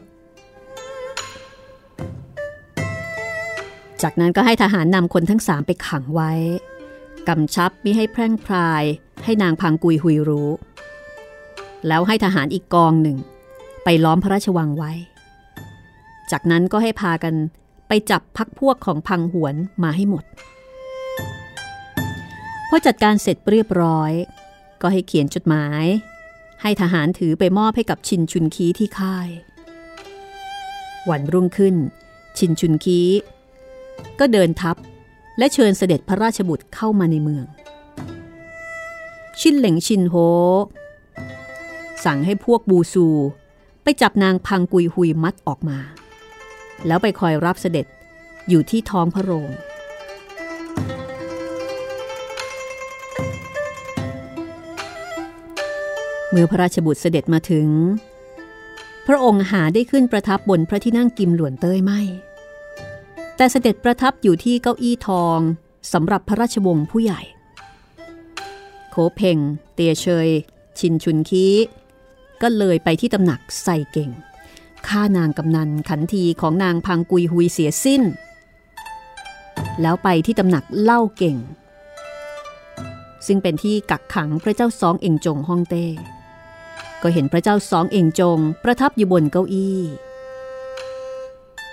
[4.03, 6.33] จากนั้นก็ให้ทหารนำคนทั้งสามไปขังไว้
[7.29, 8.83] กำชับมิให้แพร่งพราย
[9.25, 10.51] ให้นางพังกุยหุยรู้
[11.88, 13.19] แล้วให้ทหารอีกกองหนึ่ง
[13.85, 14.93] ไปล้อมพระราชวังไว้
[16.31, 17.35] จากนั้นก็ให้พากัน
[17.88, 20.25] ไปจับพักพวกของพังหวนมาให้หมด
[22.69, 24.12] พอจัดการเสร็จเรียบร้อย
[24.83, 25.85] ก็ให้เขียนจดหมาย
[26.66, 29.29] ให้ทหารถือไปมอบให้กับชินชุนคีที่ค่าย
[31.11, 31.77] วันรุ่งขึ้น
[32.38, 33.00] ชินชุนคี
[34.20, 34.77] ก็เดินทัพ
[35.38, 37.44] และเชิญเสด็จพระราชบุตรเข้ามาในเมือง
[39.40, 40.14] ชินเหลงชินโฮ
[42.05, 43.07] สั่งให้พวกบูซู
[43.83, 45.79] ไปจับนางพังกุยหุยมัดออกมา
[46.87, 47.87] แล้วไปคอยรับเสด็จ
[48.48, 49.48] อยู่ที่ท้องพระโรง
[56.37, 57.68] เมื่อพระราชบุตรเสด็จมาถึง
[59.07, 62.01] พระองค์หาได้ขึ้นประทับบนพระที่นั่งกิมหลวนเต้ยไม่
[63.37, 65.38] แต่เสด็จประทับอยู่ที่เก้าอี้ทอง
[65.92, 67.23] สำหรับพระราชวงศ์ผู้ใหญ่
[68.90, 69.38] โคเพ่ง
[69.75, 70.29] เตียเชย
[70.79, 71.47] ชินชุนคี
[72.42, 74.11] ก็เลยไปที่ตำหนักใส่เก่ง
[74.87, 78.03] ฆ่านางกำนันขันทีของนางพังกุยหุยเสียสิ้น
[79.81, 81.37] แล้วไปที่ตำหนักเล่าเก่ง
[83.27, 85.87] ซึ่งเป็นที่กักขังพระเจ้าซองเองจงฮ่องเต้
[87.07, 89.79] ก็เห็นพระเจ้าซองเองจงประทับอยู่บนเก้าอี้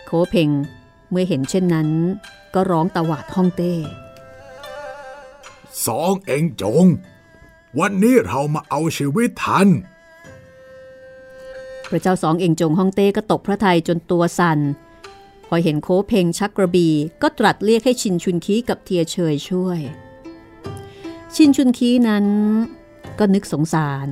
[0.05, 0.49] โคเพ่ง
[1.09, 1.89] เมื่อเห็นเช่นนั้น
[2.53, 3.73] ก็ร้องตวาดฮ่องเต้
[5.85, 6.85] สองเองจง
[7.79, 9.67] วันนี้เรามาเอาชีวิตทัน
[11.89, 14.59] พระเจ้าสองเองจงฮ่องเต้ก็ตกพระทัยจนตัวสัน่น
[15.47, 16.89] พอเห็นโคเพงชักกระบี
[17.21, 19.79] ก็ตรัสเรียกให้ชินชุนคีกับเทียเชยช่วย
[21.35, 22.25] ชินชุนคีนั้น
[23.19, 24.09] ก็นึกสงสาร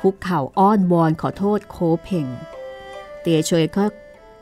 [0.00, 2.26] คุกเข่าอ้อนวอนขอโทษโคเพง
[3.20, 3.84] เตียเชยก็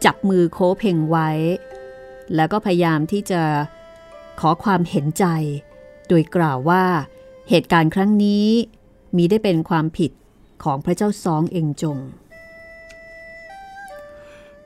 [0.04, 1.30] จับมือโคเพงไว้
[2.34, 3.42] แล้วก็พยายามที่จะ
[4.40, 5.24] ขอความเห็นใจ
[6.08, 6.84] โดยกล่าวว่า
[7.48, 8.46] เหตุการณ์ครั้งนี้
[9.16, 10.12] มีได้เป็นความผิด
[10.64, 11.98] ของพระเจ้าซองเองจง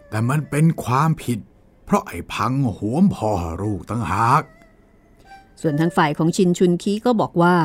[0.09, 1.39] แต่มันเป็นความผิด
[1.85, 3.31] เพราะไอ้พังหวมพ่อ
[3.63, 4.43] ลูกตั้งหาก
[5.61, 7.57] ส่วนทางฝ่ายของชินชุนคีก็บอกว่า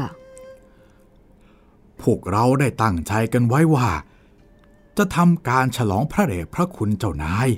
[2.02, 3.90] พวกเราได้ตั้งใจกันไว้ว่า
[4.98, 7.50] จะทำการฉลองพระเดชพระคุณเจ้านาย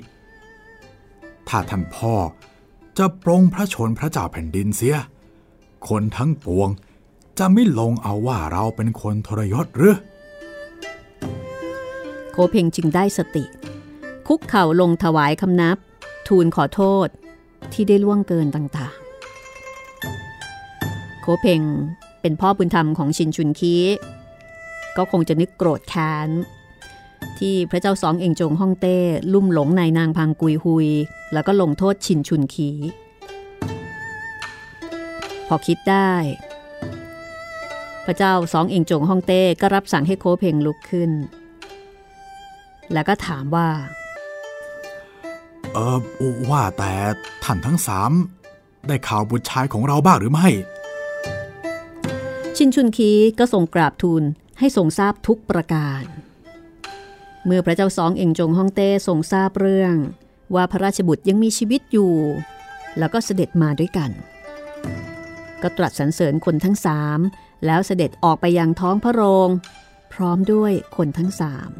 [1.48, 2.14] ถ้าท่านพ่อ
[2.98, 4.96] จะปรงพระชนพระเจ้าแผ่นดินเสีย
[5.88, 6.68] คนทั้งปวง
[7.38, 9.96] จะไม่ลงเอาว่าเราเป็นคนทรยศหรือ
[12.32, 13.44] โคเพงจึงได้สติ
[14.26, 15.76] คุกเข่าลงถวายคำนับ
[16.28, 17.08] ทูลขอโทษ
[17.72, 19.00] ที่ได้ล่วงเกินต่างๆ
[21.20, 21.62] โคเพง
[22.20, 23.74] เป็นพ่อบุญธรรมของชินชุนคี
[24.96, 26.28] ก็คงจะนึกโกรธแค้น
[27.38, 28.98] ที่พระเจ้าสองเองจงฮ่องเต้
[29.32, 30.88] ลุ่มหลงในนางพังกุยฮุย
[31.32, 32.70] แล้วก็ลงโทษชินชุนคี
[35.48, 36.12] พอคิดได้
[38.04, 41.10] พระเจ้าสองเองจงฮ่องเต้ก็รับสั่งให้โคเพงลุกขึ้น
[42.92, 43.68] แล้วก็ถามว่า
[45.72, 45.98] เออ
[46.50, 46.92] ว่าแต่
[47.44, 48.12] ท่านทั้งสาม
[48.86, 50.48] ได้ข่าวบุตรชายของเราบ้างหรือไม่
[52.56, 54.22] ชินชุนคีก็ส่งกราบทูล
[54.60, 56.02] ให้ทรงทราบทุกประการ
[57.46, 59.94] เมื่อพระเจ้าสองเองจงฮ่องเต้ทรงทราบเรื่อง
[60.54, 62.14] ว่าพระราชบุตรยังมีชีวิตอยู่
[62.98, 64.10] แล้วก็เสด็จมาด้วยกัน
[65.62, 67.18] ก็ตรัสสรรเสริญคนทั้งสาม
[67.66, 69.48] แล้วเสด็จออกไปยังท้องพระโรง
[70.12, 71.70] พร้อมด้วยคนทั้งสาม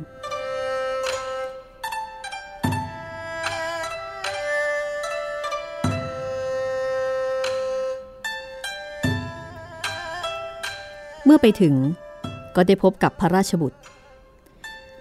[11.25, 11.75] เมื่อไปถึง
[12.57, 13.79] ก็ได้พบกับพระราชบุตร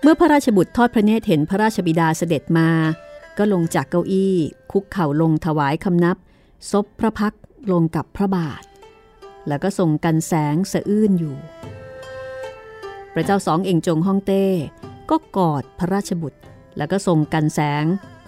[0.01, 2.69] เมื่อพระราชบุตรทอดพระเนตรเห็นพระราชบิดาเสด็จมา
[3.37, 4.35] ก็ลงจากเก้าอี้
[4.71, 6.17] คุกเข่าลงถวายคำนับ
[6.71, 7.35] ซบพระพัก
[7.71, 8.63] ลงกับพระบาท
[9.47, 11.35] แล้วก็ส่งกันแสงสะอื้นอยู่
[13.13, 14.45] พระเจ้าสองเอ่งจงฮ่องเต้
[15.09, 16.39] ก็กอดพระราชบุตร
[16.77, 17.85] แล้วก็ส่งกันแสง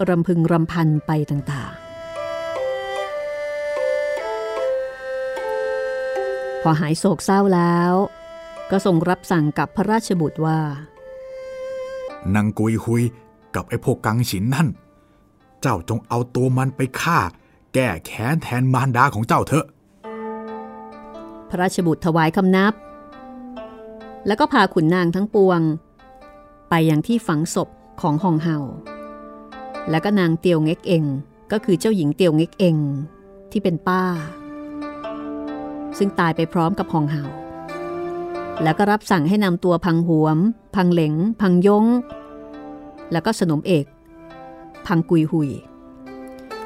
[0.08, 1.82] รำพึงรำพันไปต่างๆ
[6.62, 7.92] พอหายโศกเศร้าแล้ว
[8.72, 10.58] ก็ทรงรับสั่งกับพระราชบุตรว่า
[12.34, 13.02] นางกุยหุย
[13.54, 14.68] กับไอ้พวกกังฉินนั่น
[15.60, 17.18] เจ้าจงเอาตัวมันไปฆ่า
[17.74, 19.66] แก้แค้นแทนมารดาของเจ้าเถอะ
[21.48, 22.74] พระราชบุตรถวายคำนับ
[24.26, 25.60] แล้วก็พาขุนนางทั้งปวง
[26.70, 27.68] ไปยังที่ฝังศพ
[28.00, 28.58] ของฮองเฮา
[29.90, 31.04] แล้วก็นางเตียวเง็กเอง
[31.52, 32.76] ก็คือเจ้าหญิงเตียวเง็กเอง
[33.50, 34.02] ที่เป็นป้า
[35.98, 37.24] ซึ่งตายไปพร้อมกับฮองเฮา
[38.62, 40.38] แล้วก็รับสั่งให้นำตัวพังหวม
[40.74, 41.86] พังเหลง พังยง
[43.12, 43.86] แล้วก็สนมเอก
[44.86, 45.50] พังกุยหุย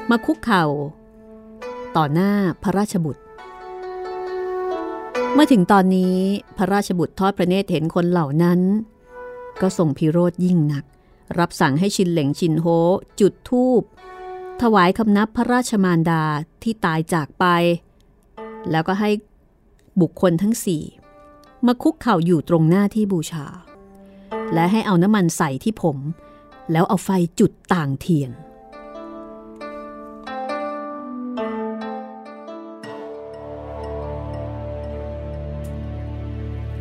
[0.09, 0.65] มาคุกเข่า
[1.95, 2.31] ต่อหน้า
[2.63, 3.23] พระราชบุตร
[5.33, 6.15] เมื่อถึงตอนนี้
[6.57, 8.59] พระราชบุตรทอดพระเนตรเห็นคนเหล่านั้น
[9.61, 10.85] ก็ส่งพิโรธยิ่งหนัก
[11.39, 12.65] รับสั่งให้ชินเหลงชินโฮ
[13.19, 13.81] จุดธูป
[14.61, 16.23] ถวายคำนับพระราชมารดา
[16.63, 17.45] ที่ตายจากไป
[18.71, 19.09] แล้วก็ให้
[20.01, 20.83] บุคคลทั้งสี่
[21.65, 23.45] มาคุกเข่าอยู่ตรงหน้าที่บูชา
[24.53, 25.97] และให้เอาน้ำมันใส่ที่ผม
[26.71, 28.31] แล้วเอาไฟจุดต่างเทียน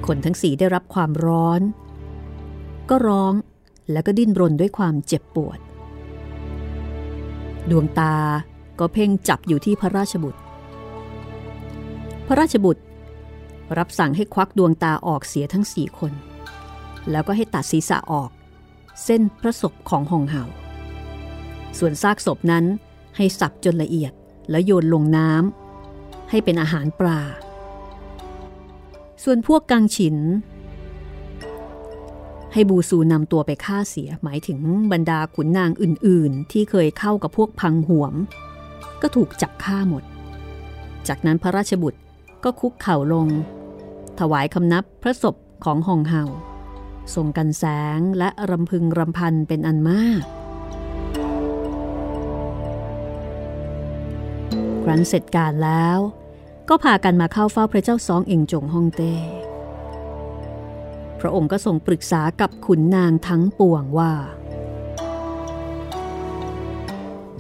[0.07, 1.61] คนทั้งสี่ได้รับความร้อน
[2.91, 3.33] ก็ร้อง
[3.93, 5.59] แล้วก็ดิ้นรนด้วยความเจ็บปวด
[7.71, 8.17] ดวงตา
[8.79, 10.41] ก็เพ่งจับอยู่ที่พระราชบุตร
[12.27, 12.83] พระราชบุตร
[13.79, 16.13] รับสั่งให้ควักดวงตาออกเสียทั้งสี่คน
[17.11, 18.31] แล้วก็ให้ตัดศีรษะออก
[19.05, 20.45] เส้นพระศพของหองเห่า
[21.79, 22.65] ส่วนซากศพนั้น
[23.17, 24.13] ให้สับจนละเอียด
[24.51, 27.21] แล้วโยนลงน้ำให้เป็นอาหารปลา
[29.25, 30.17] ส่วนพวกกังฉิน
[32.53, 34.59] ให้บูซูนำตัวไปฆ่าเสียหมายถึง
[34.93, 38.15] บรรดาขุนนางอื่นๆ ที่เคยเข้ากับพวกพังหวม
[39.03, 40.05] ก็ถูกจับฆ่าหมด
[41.09, 42.01] จากนั้นพระราชบุตร
[42.45, 43.29] ก็คุกเข่าลง
[44.21, 46.23] ถวายคำนับพระศพของหองเฮา
[47.15, 47.65] ทรงกันแส
[47.99, 50.23] งและรำพึงรำพันเป็นอันมาก
[54.83, 55.99] ครั้นเสร็จการแล้ว
[56.69, 59.15] ก็พากันมาเข้าเฝ้าพระเจ้าสองเองจงฮ่องเต้
[61.21, 64.13] พระองค์ก็ทรงปรึกษากับขุนนางทั้งปวงว่า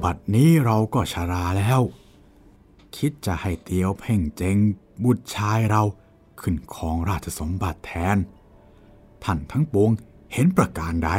[0.02, 1.80] บัดนี้เราก็ชราแล้ว
[2.96, 4.58] คิดจะให้เตียวเพ่งเจง
[5.04, 5.82] บุตรชายเรา
[6.40, 8.16] ขึ้นครองราชสมบัติแทน
[9.24, 9.90] ท่านทั้งปวง
[10.32, 11.10] เห็นประการใด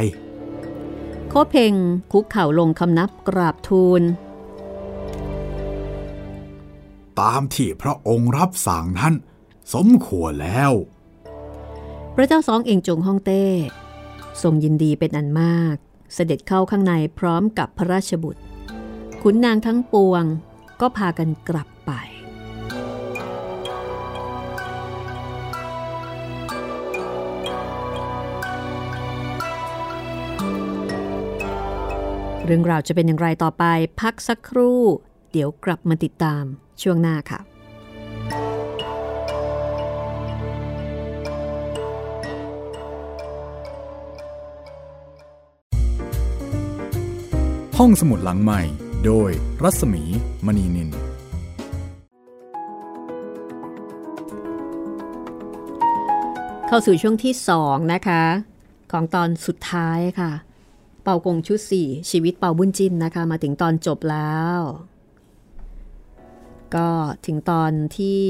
[1.28, 1.74] โคเพง
[2.12, 4.02] คุกเข่าลงคำนับกราบทูล
[7.20, 9.14] ตามที่พระองค์รับสั่งนั้น
[9.74, 10.72] สมควรแล้ว
[12.14, 13.44] พระเจ้าสองเองจงฮ่องเต้
[14.42, 15.76] ทรงยินดีเป็นอันมาก
[16.14, 18.42] เสด็จเข้าข้างในพร้อมกับพระราชบุตร
[19.22, 20.24] ขุนนางทั้งปวง
[20.80, 21.68] ก็พากันกลับ
[32.50, 33.64] เรื่องราวจะเป็นอย่างไรต่อไป
[34.00, 34.82] พักสักครู่
[35.32, 36.44] เดี๋ยวกลับมาติดตาม
[36.82, 37.40] ช่วงหน้าค่ะ
[47.78, 48.60] ห้องสมุดหลังใหม่
[49.06, 49.30] โดย
[49.62, 50.02] รัศมี
[50.46, 50.90] มณีนิน
[56.66, 58.22] เข้าสู่ช่วงที่สองนะคะ
[58.92, 64.58] ของตอนสุดท้ายค่ะเป่ากงชุดสี่ชีวิตเป่าบุญจินนะคะ มาถึงตอนจบแล้ว
[66.74, 66.88] ก็
[67.26, 68.20] ถึงตอนที่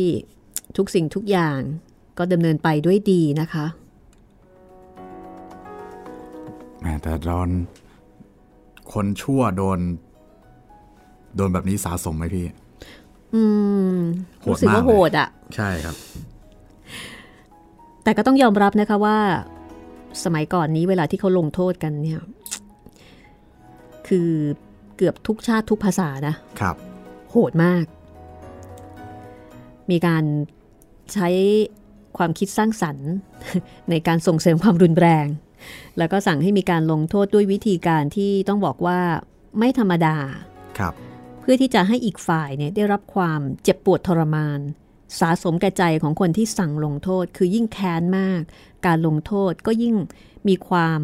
[0.77, 1.59] ทุกสิ่งทุกอย่าง
[2.19, 3.67] ก็ดำเนินไปด้วยดีนะคะ
[6.81, 7.51] แหมแต่โดน
[8.93, 9.79] คนชั่วโดน
[11.37, 12.47] โดนแบบนี้สะสมไหมพี่
[13.35, 13.43] อื
[13.95, 13.99] ม
[14.41, 15.97] โหดรู้สึกว่าากเลยโหดอะใช่ครับ
[18.05, 19.19] แต่ก็ต้องยอมรับนะคะว่า
[20.25, 22.21] สมัยก่อนนี้เวลาที่เขาลงโทษกันเนี่ย
[24.09, 24.29] คือ
[24.97, 26.77] เกือบทุกชาติทุกภาษานะครับ
[27.31, 27.85] โหดมาก
[29.91, 30.25] มีการ
[31.13, 31.29] ใช้
[32.17, 33.11] ความคิดสร้างสรรค์
[33.91, 35.27] ในการส่งเสริมความรุนแรง
[35.99, 39.01] แล้วก็สั่งให้มีการลงโทษด้วยวิธีการที่ต้องบอกว่า
[39.59, 40.17] ไม่ธรรมดา
[40.79, 40.93] ครับ
[41.41, 44.59] เพื่อที่จะให้อีกฝ่ายเนี่ยได้รับความเจ็บปวดทรมาน
[45.21, 48.41] สาสมแก่ใจของคนที่สั่งลงโทษ คือยิ่งแค้นมาก
[48.87, 49.95] การลงโทษก็ยิ่ง
[50.49, 51.01] มีความ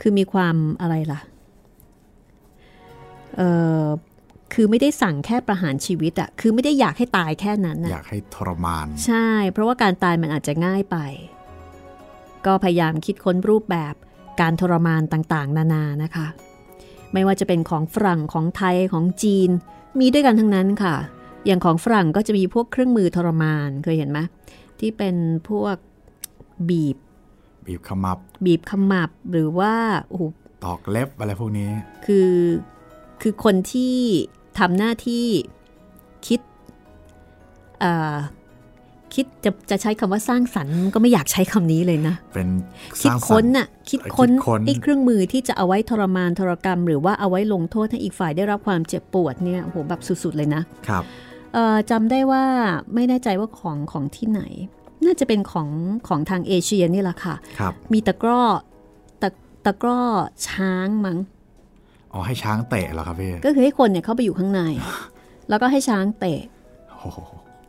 [0.00, 1.31] คือมีความอะไรล่ะเออ
[4.54, 10.96] คือไม่ได้สั่งแค่ประหารชีวิตอะคือไม่ได้อยากให้ตายแค่นั้นออะยากให้ทรมาน ใช่ เพราะว่าการตายมันอาจจะง่ายไป
[12.46, 13.94] ก็พยายามคิดค้นรูปแบบ
[14.40, 16.26] การทรมานต่างๆ นานานะคะ
[17.12, 19.50] ไม่ว่าจะเป็นของฝรั่งของไทยของจีน
[19.98, 20.94] มีด้วยกันทั้งนั้นค่ะ
[21.46, 24.18] อย่างของฝรั่งก็จะมีพวกเครื่องมือทรมานเคยเห็นไหม
[24.80, 25.16] ที่เป็น
[25.48, 25.76] พวก
[26.68, 26.96] บีบ
[27.66, 29.74] บีบขมับ บีบขมับหรือว่า
[30.08, 30.22] โอ้โห
[30.64, 31.70] ตอกเล็บอะไรพวกนี้
[32.06, 32.28] คือ
[33.22, 33.94] คือคนที่
[34.58, 35.26] ทำหน้าที่
[36.26, 36.40] คิด
[37.80, 38.16] เอ่อ
[39.14, 42.48] คิดจะจะใช้คำว่าสร้างสรรค์ก็ไม่อยากใช้คำนี้เลยนะ เป็น
[43.02, 51.04] สคิดร้างสรค้รนค์น่ะคิดค้นคิดค้นไอ้เครื่องมือที่จะเอาไว้ทรมานทรกรรม หรือว่าเอาไว้ลงโทษให้อีกฝ่ายได้รับความเจ็บปวดเนี่ยโอ้โหแบบสุดๆเลยนะครับ
[51.52, 52.44] เอ่อจำได้ว่า
[52.94, 54.42] ไม่แน่ใจว่าของของที่ไหน
[55.04, 55.68] น่าจะเป็นของ
[56.08, 58.42] ของทางเอเชียนี่แหละค่ะครับมีตะกร้อ
[59.22, 59.28] ตะ
[59.64, 60.02] ตะกร้อ
[60.48, 61.18] ช้างมั้ง
[62.14, 64.62] อ๋อให้ช้างเตะเหรอครับพี่ก็คือให้คนเนี่ยเข้าไปอยู่ข้างใน
[65.48, 66.40] แล้วก็ให้ช้างเตะ
[66.90, 67.18] โอ้โห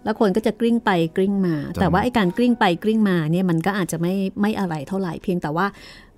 [0.03, 5.65] แล้วคนก็จะกลิ้งไปกลิ้งมาจำแต่ว่าไอ้การกลิ้งไปกลิ้งมาเนี่ยมันก็อาจจะไม่ไม่อะไรเท่าไหร่เพียงแต่ว่า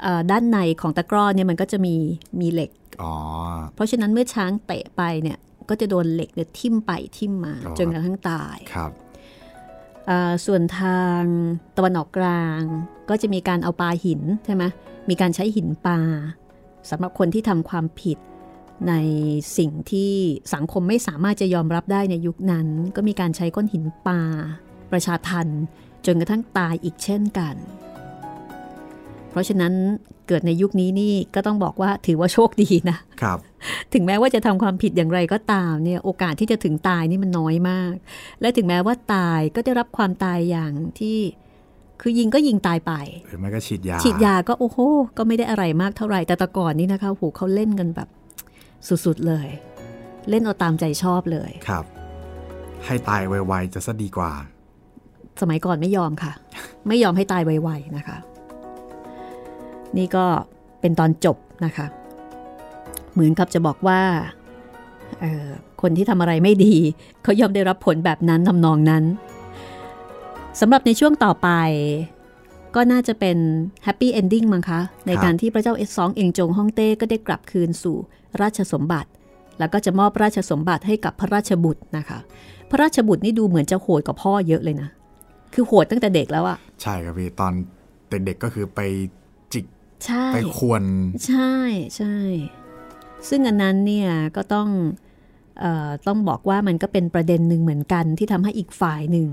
[0.02, 1.96] เอ่อด้านในของตะกร้อเนี่ยมันก็จะมี
[2.40, 3.14] มีเหล็กอ๋อ
[3.76, 5.38] เพราะฉะนั้นเมื่อช้างเตะไปเนี่ย
[5.70, 8.92] ก็จะโดนเหล็กเนี่ยทิ่มไปทิ่มมาอ๋อจนกระทั่งตายครับ
[10.08, 11.22] เอ่อส่วนทาง
[11.78, 12.62] ตะวันออกกลาง
[13.10, 14.64] ก็จะมีการเอาปลาหินใช่ไหม
[15.10, 16.00] มีการใช้หินปลา
[16.90, 18.18] สำหรับคนที่ทำความผิด
[18.90, 18.94] ใน
[19.58, 20.14] สิ่งที่
[20.54, 24.22] สังคมไม่สามารถจะยอมรับได้ในยุคนั้น ก็มีการใช้ก้อนหินปลา
[24.92, 25.48] ประชาทัน
[26.06, 27.56] จนกระทั่งตายอีกเช่นกัน
[29.30, 29.74] เพราะฉะนั้น
[30.28, 33.38] เกิดในยุคนี้นี่ก็ต้องบอกว่าถือว่าโชคดีนะครับ
[33.94, 37.94] ถึงแม้ว่าจะทำความผิดอย่างไรก็ตามเนี่ยโอกาสที่จะถึงตายนี่มันน้อยมาก
[38.42, 41.18] และถึงแม้ว่าตายก็ได้รับความตายอย่างที่
[42.02, 42.94] คือยิงก็ยิงตายไป
[43.28, 44.78] หรือไม่ก็ฉีดยาฉีดยาก็โอ้โห
[45.18, 48.10] ก็ไม่ได้อะไรมากเท่าไหร่แต่แต่ก่อนนี่นะคะโหเขาเล่นกันแบบ
[49.06, 49.48] สุดๆเลย
[50.30, 51.86] เล่นเอาตามใจชอบเลยครับ
[52.86, 54.32] ให้ตายไวๆจะซะดีกว่า
[55.42, 56.32] สมัยก่อนไม่ยอมค่ะ
[56.88, 58.18] ไม่ยอมให้ตายไวๆนะคะ
[59.98, 60.26] นี่ก็
[60.82, 61.86] เป็นตอนจบนะคะ
[63.14, 64.02] เหมือนกับจะบอกว่า
[65.22, 65.48] เอ่อ
[65.82, 66.74] คนที่ทำอะไรไม่ดี
[67.24, 69.04] เขาย่อมได้รับผลแบบนั้นทำนองนั้น
[70.60, 71.50] สำหรับในช่วงต่อไป
[72.76, 73.38] ก็น่าจะเป็น
[73.84, 77.98] แฮปปี้เอนดิ้งมั้งคะ ในการที่พระเจ้าเอสองเองจงฮ่องเต้ก็ได้กลับคืนสู่
[78.42, 79.10] ราชสมบัติ
[79.60, 82.20] แล้วก็จะมอบราชสมบัติให้กับพระราชบุตรนะคะ
[82.70, 84.90] พระราชบุตรนี่ดูเหมือนจะโหดกว่าพ่อเยอะเลยนะ
[85.54, 87.54] คือโหดตั้งแต่เด็กแล้วอะใช่ครับพี่ตอน
[88.10, 88.80] เด็กๆก็คือไป
[89.54, 89.66] จิก
[90.06, 90.84] ใช่ไปควร
[91.28, 91.54] ใช่
[91.98, 92.16] ใช่
[93.30, 94.70] ซึ่งอันนั้นเนี่ยก็ต้อง
[95.60, 99.28] เออต้องบอกว่ามันก็เป็นประเด็นหนึ่งเหมือนกันที่ทำให้อีกฝ่ายหนึ่ง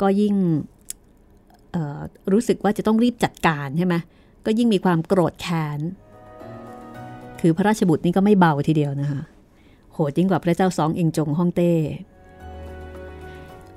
[0.00, 0.34] ก็ยิ่ง
[2.32, 3.94] รู้สึกว่าจะต้องรีบจัดการใช่ไหม
[4.46, 5.80] ก็ยิ่งมีความโกรธแค้น
[7.40, 9.20] คือพระราชบุตรนี่ก็ไม่เบาทีเดียวนะคะ
[9.92, 11.72] โหดยิ่งกว่าพระเจ้าสองเองจงฮ่องเต้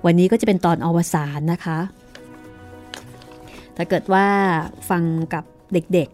[0.05, 1.79] วันนี้ก็จะเป็นตอนอวสานนะคะ
[3.75, 4.25] ถ้าเกิดว่า
[4.89, 5.03] ฟัง
[5.33, 6.09] กับเด็ก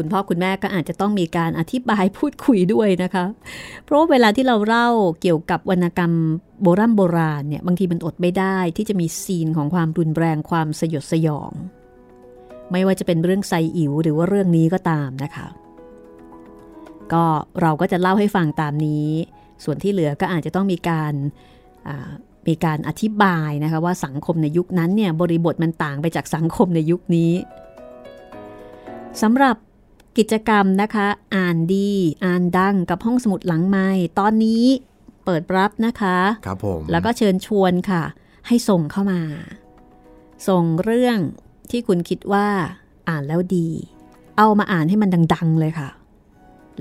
[0.00, 3.24] คุณพ่อคุณแม่ก็อาจจะต้องมีการอธิบายพูดคุยด้วยนะคะ
[3.84, 4.88] เพราะาเวลาที่เราเล่า
[5.22, 6.12] เกี่ยวกับวรรณกรรม
[6.62, 11.50] โบราณโบราณเนี่ยบางทีมันอดไม่ได้ที่จะมีซีนของความรุนแรงความสยดสยอง
[12.72, 15.46] ไม่ว่าจะเป็นเรื่องไซอิ๋วหรือว่าเรื่องนี้ก็ตามนะคะ
[17.12, 17.24] ก็
[17.60, 19.08] เราก็จะเล่าให้ฟังตามนี้
[19.64, 21.12] ส่วนที่เหลือก็อาจจะต้องมีการ
[22.48, 27.32] มีการอธิบายนะคะว่าสังคมในยุคนั้นเนี่ยบริบทมันต่างไปจากสังคมในยุคนี้
[29.22, 29.56] สำหรับ
[30.18, 31.06] กิจกรรมนะคะ
[31.36, 31.90] อ่านดี
[32.24, 33.88] อ่านดังกับห้องสมุดหลังไม้
[34.18, 34.64] ตอนนี้
[35.24, 38.02] เปิดรับนะคะครับผมแล้วก็เชิญชวนค่ะ
[38.46, 39.20] ให้ส่งเข้ามา
[40.48, 41.18] ส่งเรื่อง
[41.70, 42.48] ที่คุณคิดว่า
[43.08, 43.68] อ่านแล้วดี
[44.38, 45.88] เอามาอ่านให้มันดัง ๆ เลยค่ะ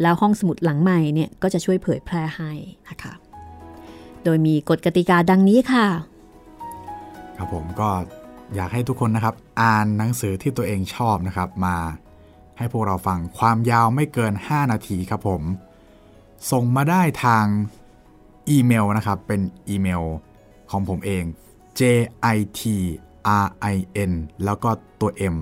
[0.01, 2.51] แล้วห้องสมุดหลังใหม่เนี่ยก็จะช่วยเผยแพร่ให้
[2.89, 3.13] นะคะ
[4.23, 5.88] โดยมีกฎกติกาดังนี้ค่ะ
[7.38, 7.89] ครับผมก็
[8.55, 11.75] อยากให้ทุกคนนะครับ อ่านหนังสือที่ตัวเองชอบนะครับมา
[12.60, 15.41] ให้พวกเราฟังความยาวไม่เกิน 5 นาทีครับผม
[16.51, 17.45] ส่งมาได้ทาง
[18.49, 20.03] อีเมลนะครับ เป็นอีเมล
[20.72, 21.24] ของผมเอง
[21.80, 21.82] j
[22.36, 22.62] i t
[23.43, 23.76] r i
[24.10, 24.12] n
[24.43, 25.36] แล้วก็ตัว m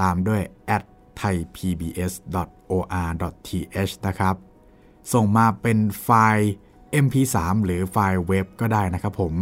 [0.00, 0.42] ตามด้วย
[0.76, 0.82] at
[1.20, 2.34] thaipbs.or.th
[4.06, 4.34] นะครับ
[5.12, 6.52] ส่งมาเป็นไฟล์
[7.04, 9.34] mp3 หรือไฟล์เว็บก็ได้นะครับผม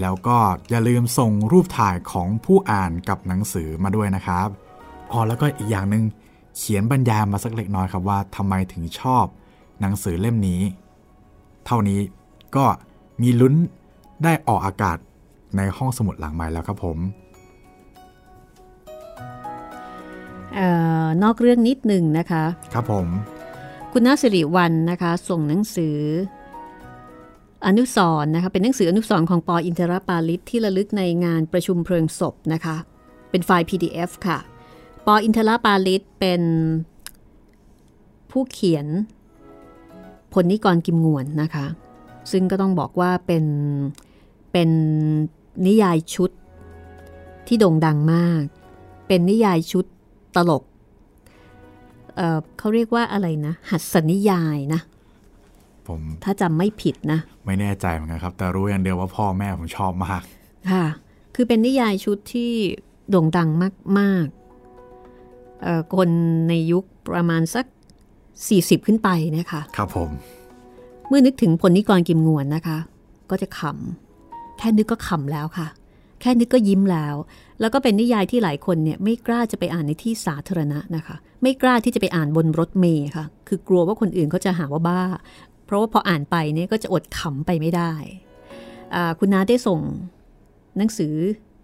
[0.00, 0.38] แล้วก็
[0.70, 4.48] อย่าลืมส่งรูปถ่ายของผู้อ่านกับหนังสือมาด้วยนะครับ
[5.12, 6.04] อ๋อแล้วก็อีกอย่างหนึ่ง
[6.56, 9.24] เขียนบรรยายมาสักเล็กน้อยครับว่าทำไมถึงชอบ
[9.80, 10.60] หนังสือเล่มนี้
[11.66, 12.00] เท่านี้
[12.56, 12.64] ก็
[13.22, 13.54] มีลุ้น
[14.24, 14.98] ได้ออกอากาศ
[15.56, 16.98] ในห้องสมุดหลังใหม่แล้วครับผม
[20.54, 20.68] เอ่
[21.04, 22.44] อนอกเรื่องนิดหนึ่งนะคะ
[22.74, 23.06] ครับผม
[23.92, 25.98] คุณนาสิริวันนะคะ ส่งหนังสือ
[27.66, 32.76] อนุสรณ์นะคะ เป็นหนังสืออนุสรณ์ของปออินทรปาลิตที่ระลึกในงานประชุมเพลิงศพนะคะ
[33.30, 34.38] เป็นไฟล์ PDF ค่ะ
[35.06, 36.42] ปออินทรปาลิตเป็น
[38.30, 38.86] ผู้เขียน
[40.32, 41.66] พลนิกรกิมงวนนะคะ
[42.30, 43.44] ซึ่งก็ต้องบอกว่าเป็น
[44.52, 44.70] เป็น
[45.66, 46.30] นิยายชุด
[47.46, 48.42] ที่โด่งดังมาก
[49.08, 49.84] เป็นนิยายชุด
[50.36, 50.62] ตลก
[52.16, 54.80] เอ่อเขาเรียกว่าอะไรนะ หัสนิยายนะ
[55.88, 60.22] ผมถ้าจำไม่ผิดนะ ไม่แน่ใจเหมือนกันครับ แต่รู้อย่างเดียวว่าพ่อแม่ผมชอบมาก
[60.72, 60.86] ค่ะ
[61.34, 62.52] คือเป็นนิยายชุดที่
[63.10, 63.48] โด่งดัง
[63.98, 64.41] มากๆเอ่อ
[65.96, 66.08] คน
[66.48, 67.66] ในยุคประมาณสัก
[68.26, 69.08] 40 ขึ้นไป
[69.38, 70.10] นะคะ ครับผม
[71.08, 72.78] เมื่อนึกถึงพลนิกรกิมงวนนะคะ
[73.30, 75.66] ก็จะขำแค่นึกก็ขำแล้วค่ะ
[76.20, 77.14] แค่นึกก็ยิ้มแล้ว
[77.60, 85.00] แล้วก็เป็นนิยายที่หลายคนเนี่ยไม่กล้าจะไปอ่านในที่สาธารณะนะคะ ไม่กล้าที่จะไปอ่านบนรถเมล์ค่ะ คือกลัวว่าคนอื่นเขาจะหาว่าบ้า
[85.66, 87.92] เพราะว่าพออ่านไปเนี่ยก็จะอดขำไปไม่ได้
[88.94, 89.80] อ่าคุณนาได้ส่ง
[90.78, 91.14] หนังสือ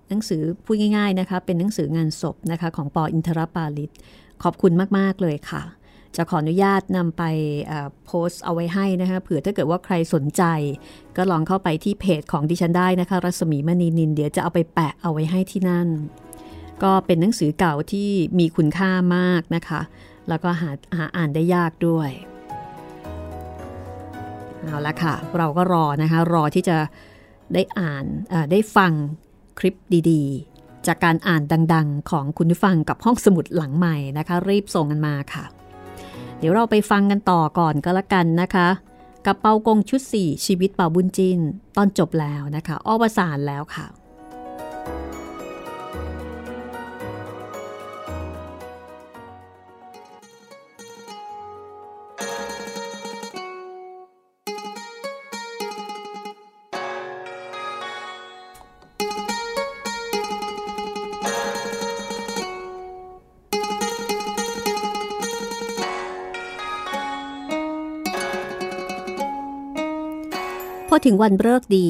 [0.09, 3.90] หนังสือพูดง่ายๆนะคะ เป็นหนังสืองานศพนะคะของปออินทรปาลิต
[4.42, 5.62] ขอบคุณมาก ๆ เลยค่ะ
[6.16, 7.22] จะขออนุญาตนำไป
[8.06, 10.42] โพสต์เอาไว้ให้นะคะเผื่อถ้าเกิดว่าใครสนใจ
[11.16, 15.88] ก็ลองเข้าไปที่เพจของดิฉันได้นะคะ รัศมีมณีนิน เดี๋ยวจะเอาไปแปะเอาไว้ให้ที่นั่น
[16.82, 19.80] ก็เป็นหนังสือเก่าที่มีคุณค่ามากนะคะ
[20.28, 22.11] แล้วก็หาหาอ่านได้ยากด้วย
[24.62, 26.76] เอาละค่ะ เราก็รอนะคะ รอที่จะ
[27.54, 28.04] ได้อ่าน
[28.50, 28.92] ได้ฟัง
[29.59, 29.74] คลิป
[30.11, 31.42] ดีๆ จากการอ่าน
[31.74, 35.44] ดังๆ ของคุณผู้ฟังกับห้องสมุดหลังใหม่นะคะ รีบส่งกันมาค่ะ
[36.38, 38.68] เดี๋ยวเราไปฟังกันต่อก่อนก็แล้วกันนะคะ
[39.26, 41.38] กับเปากงชุด 4 ชีวิตเป่าบุญจิน
[41.76, 43.86] ตอนจบแล้วนะคะอวสานแล้วค่ะ
[71.07, 71.88] ถึงวันเลิกดี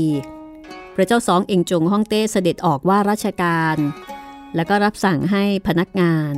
[0.94, 3.76] พระเจ้าสองเองจงฮ่องเต้เสด็จออกว่าราชการ
[4.54, 6.34] แล้วก็รับสั่งให้พนักงาน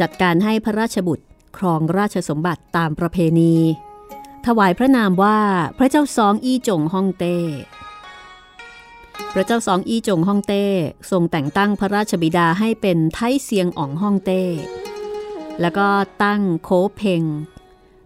[0.00, 1.24] จัดการให้พระราชบุตร
[1.56, 3.54] ครองราชสมบัติตามประเพณี
[4.46, 5.38] ถวายพระนามว่า
[5.78, 7.38] พระเจ้าสองอี้จงฮ่องเต้
[9.34, 10.64] พระเจ้าสองอี้จงฮ่องเต้
[11.10, 14.42] ทรงแต่งตั้งพระราชบิดาให้เป็นไทเซียงอ่องฮ่องเต้
[15.60, 15.88] แล้วก็
[16.24, 17.22] ตั้งโคเพง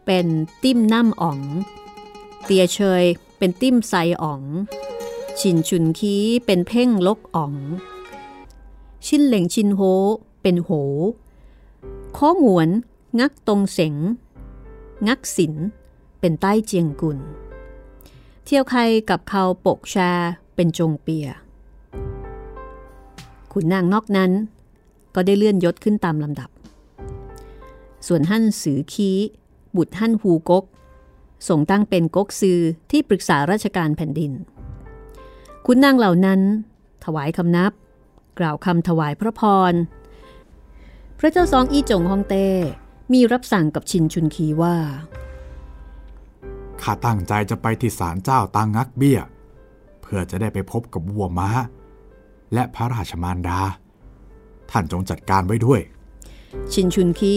[0.07, 0.27] เป็น
[0.62, 1.39] ติ้มน้ำอ๋อง
[2.45, 3.05] เตียเชย
[3.39, 4.43] เป็นติ้มไซอ๋อง
[5.39, 6.14] ชินชุนคี
[6.47, 7.55] เป็นเพ่งลกอ๋อง
[9.07, 9.80] ชินเหล่งชินโฮ
[10.43, 10.70] เป็นโห
[12.12, 12.68] โค้หวน
[13.20, 13.95] งักตรงเสง
[15.09, 15.55] งักสิน
[16.20, 17.18] เป็นใต้เจียงกุล
[18.45, 18.80] เที่ยวใคร
[19.11, 20.11] กับเขาปกชา
[20.55, 21.28] เป็นจงเปีย
[23.53, 24.32] ขุนนางนอกนั้น
[25.14, 26.51] ก็ได้เลื่อนยศขึ้นตามลำดับ
[28.07, 29.11] ส่วนหั่นสือคี
[29.76, 30.64] บุตรหั่นฮูกก
[31.49, 32.59] ส่งตั้งเป็นก๊กซือ
[32.91, 34.32] ที่ปรึกษาราชการแผ่นดิน
[35.66, 36.41] คุณนางเหล่านั้น
[37.05, 37.72] ถวายคำนับ
[38.39, 39.74] กล่าวคำถวายพระพร
[41.18, 42.49] พระเจ้าซองอี้จงฮ่องเต้
[43.12, 44.76] มีรับสั่งกับชินชุนคีว่า
[46.82, 49.20] ข้าตั้งใจจะไปที่ศาลเจ้าตังงักเบี้ย
[50.01, 51.51] เพื่อจะได้ไปพบกับวัวม้า
[52.55, 53.61] และพระราชมารดา
[54.70, 55.80] ท่านจงจัดการไว้ด้วย
[56.72, 57.36] ชินชุนคี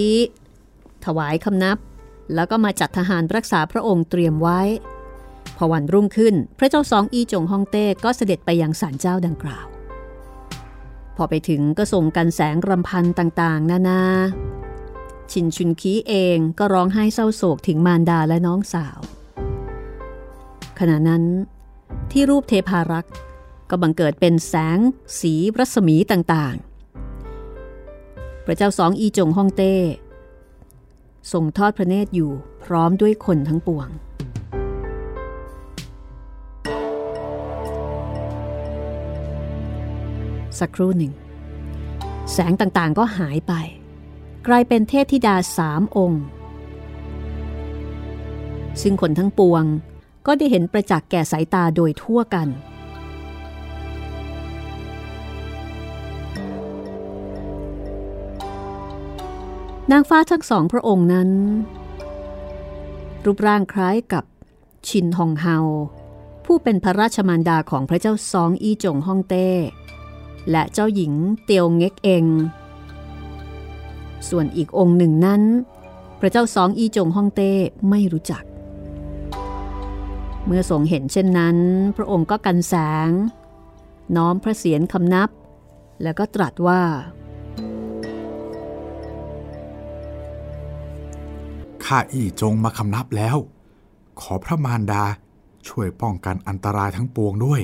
[1.05, 1.77] ถวายคำนับ
[2.35, 4.61] แล้วก็มาจัดทหารรักษาพระองค์เตรียมไว้
[5.57, 9.67] พอวันรุ่งขึ้นพระเจ้าสองอีจงฮ่องเต้ก็เสด็จไปยังศาลเจ้าดังกล่าว
[11.15, 14.01] พอไปถึงก็ส่งกันแสงรำพันต่างๆ นานา
[15.31, 18.99] ชินชุนคีเองก็ร้องไห้เศร้าโศกถึงมารดาและน้องสาว
[20.79, 21.23] ขณะนั้น
[22.11, 23.13] ที่รูปเทพารักษ์
[23.69, 24.79] ก็บังเกิดเป็นแสง
[25.19, 29.75] สีรัศมีต่างๆ พระเจ้าสองอีจงฮ่องเต้
[31.31, 32.31] ทรงทอดพระเนตรอยู่
[32.63, 33.89] พร้อมด้วยคนทั้งปวง
[40.59, 41.13] สักครู่หนึ่ง
[42.31, 43.53] แสงต่างๆก็หายไป
[44.47, 46.23] กลายเป็นเทพธิดาสามองค์
[48.81, 49.63] ซึ่งคนทั้งปวง
[50.25, 52.47] ก็ได้เห็นประจักษ์แก่สายตาโดยทั่วกัน
[59.91, 61.29] นางฟ้าทั้งสองพระองค์นั้น
[63.25, 64.23] รูปร่างคล้ายกับ
[64.87, 65.57] ชินฮองเฮา
[66.45, 69.49] ผู้เป็นพระราชมารดาของพระเจ้าซองอีจงฮ่องเต้
[70.51, 71.13] และเจ้าหญิง
[71.45, 72.25] เตียวเง็กเอง
[74.29, 75.41] ส่วนอีกองค์หนึ่งนั้น
[76.19, 77.51] พระเจ้าซองอีจงฮ่องเต้
[77.89, 78.43] ไม่รู้จัก
[80.45, 81.57] เมื่อทรงเห็นเช่นนั้น
[81.97, 82.73] พระองค์ก็กันแส
[83.07, 83.09] ง
[84.15, 85.29] น้อมพระเศียรคำนับ
[86.03, 86.81] แล้วก็ตรัสว่า
[91.85, 93.37] ข้าอี้จงมาคำนับแล้ว
[94.21, 95.03] ขอพระมารดา
[95.67, 97.61] ช่วยป้องกันอันตรายทั้งปวงด้วย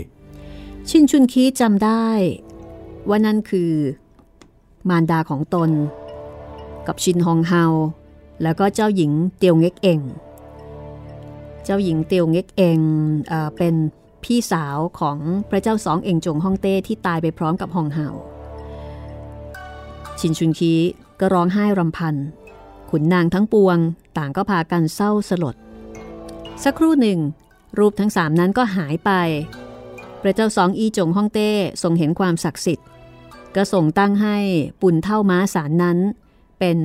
[0.90, 2.08] ชินชุนคีจำได้
[3.10, 3.72] ว่านั่นคือ
[4.90, 5.70] มารดาของตน
[6.88, 7.64] กับชินฮองเฮา
[8.44, 10.00] แล้วก็เจ้าหญิงเตียวเง็กเอง
[11.64, 12.80] เจ้าหญิงเตียวเง็กเอง
[13.28, 13.76] เอเป็น
[14.24, 15.18] พี่สาวของ
[15.50, 18.08] พระเจ้าสองเองจงฮ่องเต้ที่ตายไปพร้อมกับฮองเฮา
[20.20, 20.74] ชินชุนคี
[21.20, 22.16] ก็ร้องไห้รำพัน
[22.90, 23.78] ขุนนางทั้งปวง
[24.18, 25.56] ต่างก็พากันเศร้าสลด
[26.64, 27.20] สักครู่หนึ่ง
[27.80, 29.12] รูปทั้งสามนั้นก็หายไป
[30.22, 31.52] พระเจ้าสองอีจงฮ่องเต้
[31.84, 32.88] ทรงเห็นความศักดิ์สิทธิ์
[33.56, 34.38] ก็ส่งตั้งให้
[34.82, 35.98] ปุ่นเท่าม้าสารนั้น
[36.60, 36.78] เป็น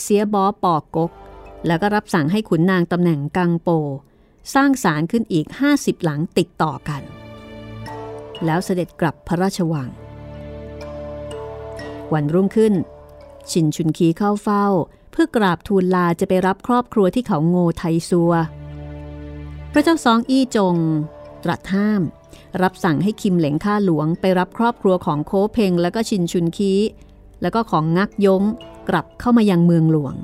[0.00, 1.10] เสียบอปอกกก
[1.66, 3.68] แล้วก็รับสั่งให้ขุนนางตำแหน่งกังโป
[4.54, 7.02] สร้างศาลขึ้นอีก 50 หลังติดต่อกัน
[8.44, 9.88] แล้วเสด็จกลับพระราชวัง
[12.12, 12.74] วันรุ่งขึ้น
[13.50, 14.66] ชินชุนคีเข้าเฝ้า
[15.10, 18.32] เพื่อกราบทูลลาจะไปรับครอบครัวที่เขาโง่ไทซัว
[19.72, 20.76] พระเจ้าซองอี้จง
[21.44, 22.02] ตรัสห้าม
[22.62, 26.72] รับสั่งให้คิมเหลงข้าหลวงไปรับครอบครัวของโคเพงและก็ชินชุนคี
[27.42, 28.42] แล้วก็ของงักยง
[28.88, 30.14] กลับเข้ามายังเมืองหลวง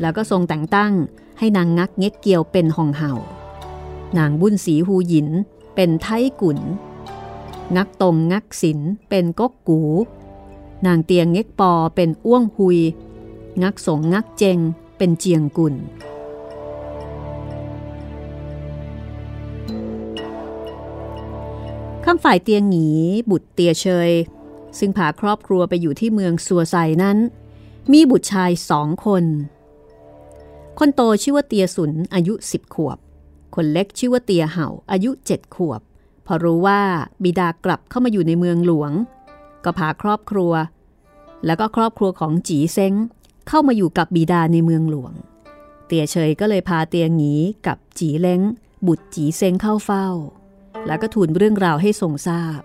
[0.00, 0.92] แล้วก็ทรงแต่งตั้ง
[1.38, 3.12] ให้นางงักเง็กเกียวเป็นหองเห่า
[4.18, 5.28] นางบุญสีหูหยิน
[5.74, 6.06] เป็นไท
[6.40, 6.58] กุน
[7.76, 9.80] งักตรงงักศินเป็นก๊กกู
[10.86, 12.78] นางเตียงเง็กปอเป็นอ้วงหุย
[13.62, 14.58] งักสงงักเจง
[14.96, 15.74] เป็นเจียงกุน
[22.04, 22.88] ข้ามฝ่ายเตียงหงี
[23.30, 24.10] บุตรเตียเชย
[24.78, 27.18] ซึ่งพาครอบครัวไปอยู่ที่เมืองสัวไซนั้น
[27.92, 29.24] มีบุตรชายสองคน
[30.78, 32.98] คนโตชื่อว่าเตียสุนอายุสิบขวบ
[33.54, 35.80] คนเล็กชื่อว่าเตียเห่าอายุเจ็ดขวบ
[36.26, 36.80] พอรู้ว่า
[37.22, 38.92] บิดากลับเข้ามาอยู่ในเมืองหลวง
[39.64, 40.52] ก็พาครอบครัว
[41.46, 42.94] แล้วก็ครอบครัวของจีเซ้ง
[43.48, 45.12] เข้ามาอยู่กับบิดาในเมืองหลวง
[45.86, 47.34] เตียเฉยก็เลยพาเตียงหงี
[47.66, 48.40] กับจีเล้ง
[48.86, 50.06] บุตรจีเซงเข้าเฝ้า
[50.86, 52.60] แล้วก็ทูลเรื่องราวให้ทรงทราบ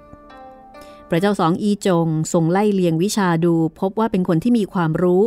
[1.09, 5.23] พระเจ้าสองอีจงทรงไล่เลียงวิชาดู พบว่าเป็นคนที่มีความรู้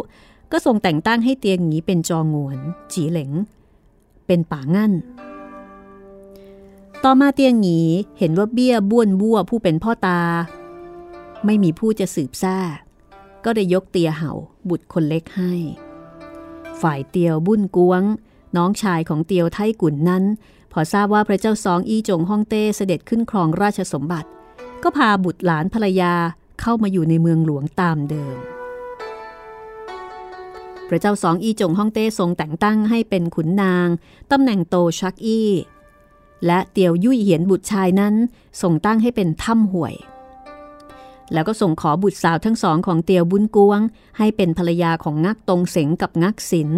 [0.52, 2.58] ก็ทรงแต่งตั้งให้เตียงหงีเป็นจองวน
[2.92, 3.30] จีเหลง
[4.26, 4.92] เป็นป่างั้น
[7.04, 7.80] ต่อมาเตียงหงี
[8.18, 10.20] เห็นว่าเบี้ยบ้วนบัวผู้เป็นพ่อตา
[11.44, 12.58] ไม่มีผู้จะสืบซ่า
[13.44, 14.32] ก็ได้ยกเตียเห่า
[14.68, 15.52] บุตรคนเล็กให้
[16.80, 18.02] ฝ่ายเตียวบุ้นกวง
[18.56, 20.24] น้องชายของเตียวไทกุนนั้น
[20.72, 24.28] พอทราบว่าพระเจ้าสองอีจงฮ่องเต้เสด็จขึ้นครองราชสมบัติ
[24.82, 26.14] ก็พาบุตรหลานภรรยา
[26.60, 28.36] เข้ามาอยู่ในเมืองหลวงตามเดิม
[30.88, 33.88] พระเจ้าสองอีจงฮ่องเต้ทรงแต่งตั้งให้เป็นขุนนาง
[34.30, 35.50] ตำแหน่งโตชักอี้
[36.46, 38.14] และเตียวยุ่ยเหียนบุตรชายนั้น
[38.62, 39.94] ทรงตั้งให้เป็นถ้ำห่วย
[41.32, 43.80] แล้วก็ส่งขอบุตรสาวทั้งสองของเตียวบุญกวง
[44.18, 46.70] ให้เป็นภรรยาของงักตรงเสงกับงักศิน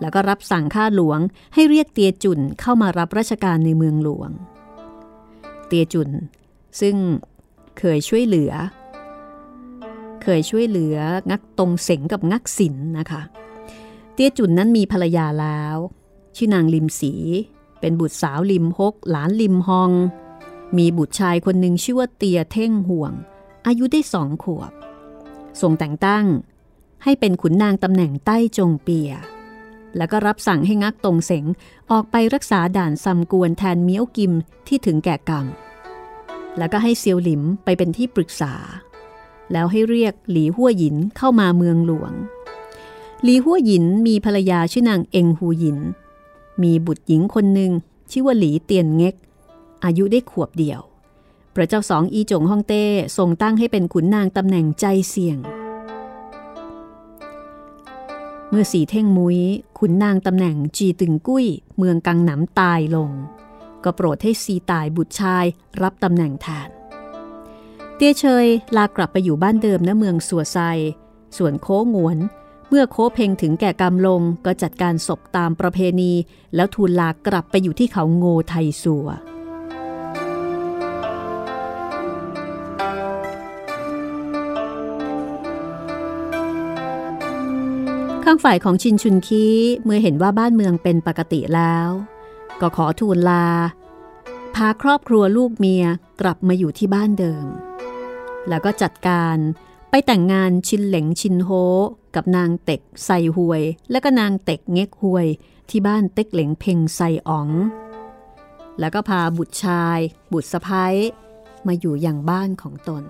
[0.00, 1.20] แล้วก็รับสั่งข้าหลวง
[1.54, 4.30] ให้เรียกเตียจุนเข้ามารับราชการในเมืองหลวง
[5.66, 6.10] เตียจุน
[6.80, 6.96] ซึ่ง
[7.78, 8.52] เคยช่วยเหลือ
[10.22, 10.96] เคยช่วยเหลือ
[11.30, 13.22] งักตรงเสงกับงักสิลนนะคะ
[14.14, 15.76] เตียจุนนั้นมีภรรยาแล้ว
[16.36, 17.12] ชื่อนางลิมสี
[17.80, 19.90] เป็นบุตรสาวลิมฮก หลานลิมฮอง
[20.76, 23.12] มีบุตรชายคนหนึ่งชื่อว่าเตียเท่งห่วง
[23.66, 24.72] อายุได้สองขวบ
[25.60, 26.26] ทรงแต่งตั้ง
[27.04, 29.10] ให้เป็นขุนนางตำแหน่งใต้จงเปีย
[29.96, 31.44] แล้วก็รับสั่งให้งักตรงเสง
[31.90, 34.32] ออกไปรักษาด่านซำกวนแทนเมียวกิม
[34.66, 35.46] ที่ถึงแก่กรรม
[36.58, 38.54] แล้วก็ให้เซียวหลิมไปเป็นที่ปรึกษา
[39.52, 42.12] แล้วให้เรียกหลีหัวหยินเข้ามาเมืองหลวง
[43.22, 45.78] หลีหัวหยินมีภรรยาชื่อนางเองหูหยิน
[46.62, 47.72] มีบุตรหญิงคนหนึ่ง
[48.10, 49.14] ชื่อว่าหลีเตียนเง็ก
[49.86, 50.80] อายุได้ขวบเดียว
[51.54, 52.84] พระเจ้าสองอีจงฮ่องเต้
[53.16, 55.38] ทรงตั้งให้เป็นขุนนางตำแหน่งใจเสี่ยง
[58.50, 59.38] เมื่อสีเท่งมุ้ย
[59.78, 63.10] ขุนนางตำแหน่งจีตึงกุ้ย เมืองกังหนำตายลง
[63.84, 65.44] ก็โปรดให้ซีตายบุตรชาย
[65.82, 66.68] รับตำแหน่งแทน
[67.94, 70.58] เตี้ยเชยลากลับไปอยู่บ้านเดิมณเมืองสัวไซ
[71.36, 72.18] ส่วนโค้งวน
[72.68, 76.12] เมื่อโคเพงถึงแก่กรรมลงก็จัดการศพตามประเพณี
[76.54, 79.08] แล้วทูลลากลับไปอยู่ที่เขาโงไทยสัว
[88.28, 89.46] ข้างฝ่ายของชินชุนคี
[89.84, 91.88] เมื่อเห็นว่าบ้านเมืองเป็นปกติแล้ว
[92.60, 93.46] ก็ขอทูลลา
[94.54, 95.84] พาครอบครัวลูกเมีย
[96.20, 97.46] กลับมาอยู่ที่บ้านเดิม
[98.48, 99.36] แล้วก็จัดการ
[99.90, 101.50] ไปแต่งงานชินเหลงชินโฮ
[102.14, 105.26] กับนางเต็กไซหวย และก็นางเต็กเง็กหวย
[105.70, 107.48] ที่บ้านเต็กเหลงเพ่งไซอ๋อง
[108.80, 109.98] แล้วก็พาบุตรชาย
[110.32, 110.94] บุตรสะพ้าย
[111.66, 113.04] มาอยู่อย่างบ้านของตน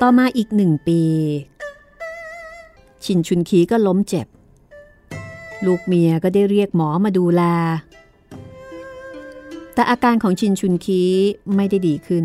[0.00, 1.00] ต่อมาอีกหนึ่งปี
[3.04, 4.26] ชินชุนคีก็ล้มเจ็บ
[5.66, 7.42] ลูกเมียก็ได้เรียกหมอมาดูแล
[9.74, 11.02] แต่อาการของชินชุนคี
[11.56, 12.24] ไม่ได้ดีขึ้น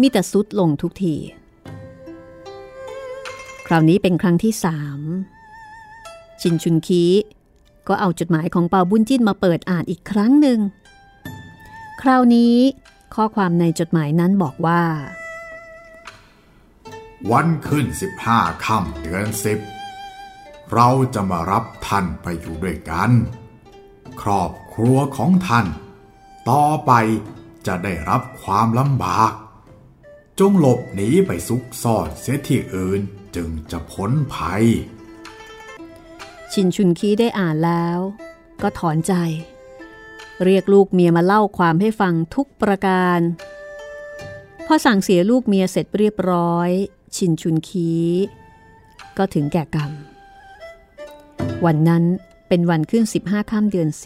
[0.00, 1.14] มีแต่ซุดลงทุกที
[3.66, 5.00] คราวนี้เป็นครั้งที่สาม
[6.40, 7.04] ชินชุนคี
[7.88, 10.58] ก็เอาจดหมายของเปาบุญจิ้นมาเปิดอ่านอีกครั้งหนึ่ง
[12.02, 12.56] คราวนี้
[13.14, 14.82] ข้อความในจดหมายนั้นบอกว่า
[17.30, 19.58] วันขึ้นสิบห้าค่ำเดือนสิบ
[20.72, 23.10] เราจะมารับท่านไปอยู่ด้วยกัน
[24.22, 25.66] ครอบครัวของท่าน
[26.48, 26.92] ต่อไป
[27.66, 29.32] จะได้รับความลำบาก
[30.38, 33.00] จงหลบหนีไปซุกซ่อนเสียที่อื่น
[33.36, 34.64] จึงจะพ้นภัย
[36.52, 37.98] ชินชุนคีได้อ่านแล้ว
[38.62, 39.14] ก็ถอนใจ
[40.44, 43.20] เรียกลูกเมียมาเล่าความให้ฟังทุกประการ
[44.66, 46.70] พอสั่งเสียลูกเมียเสร็จเรียบร้อย
[47.16, 47.90] ชินชุนคี
[49.18, 49.90] ก็ถึงแก่กรรม
[51.64, 52.04] วันนั้น
[52.48, 54.02] เป็นวันขึ้น 15ค่ำเดือน 10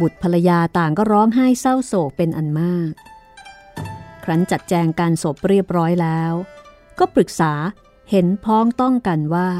[0.00, 2.92] บุตรภรรยาต่างก็ร้องไห้เศร้าโศกเป็นอันมาก
[4.24, 6.32] ครั้นจัดแจงการศพเรียบร้อยแล้ว
[6.98, 7.52] ก็ปรึกษา
[8.10, 9.50] เห็นพ้องต้องกันว่า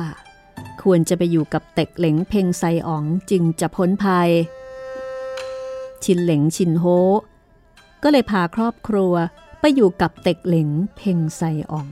[0.82, 4.30] ควรจะไปอยู่กับเต็กเหลงเพงไซอ๋องจึงจะพ้นภัย
[6.04, 6.84] ชินเหลงชินโฮ
[8.02, 9.14] ก็เลยพาครอบครัว
[9.60, 11.40] ไปอยู่กับเต็กเหลงเพงไซ
[11.70, 11.88] อ๋อง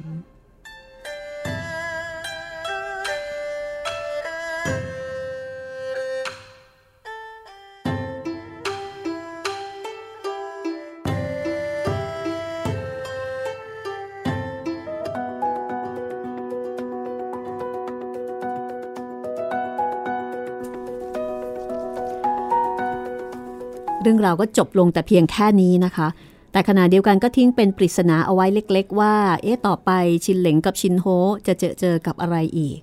[24.07, 26.09] เรื่องราวก็จบลงแต่เพียงแค่นี้นะคะ
[26.55, 29.91] แต่ขณะเดียวกันก็ทิ้งเป็นปริศนาเอาไว้เล็ก ๆ ว่า เอ๊ะต่อไป
[30.25, 31.07] ชินเหลงกับชินโฮ
[31.47, 32.79] จะเจอเจอกับอะไรอีก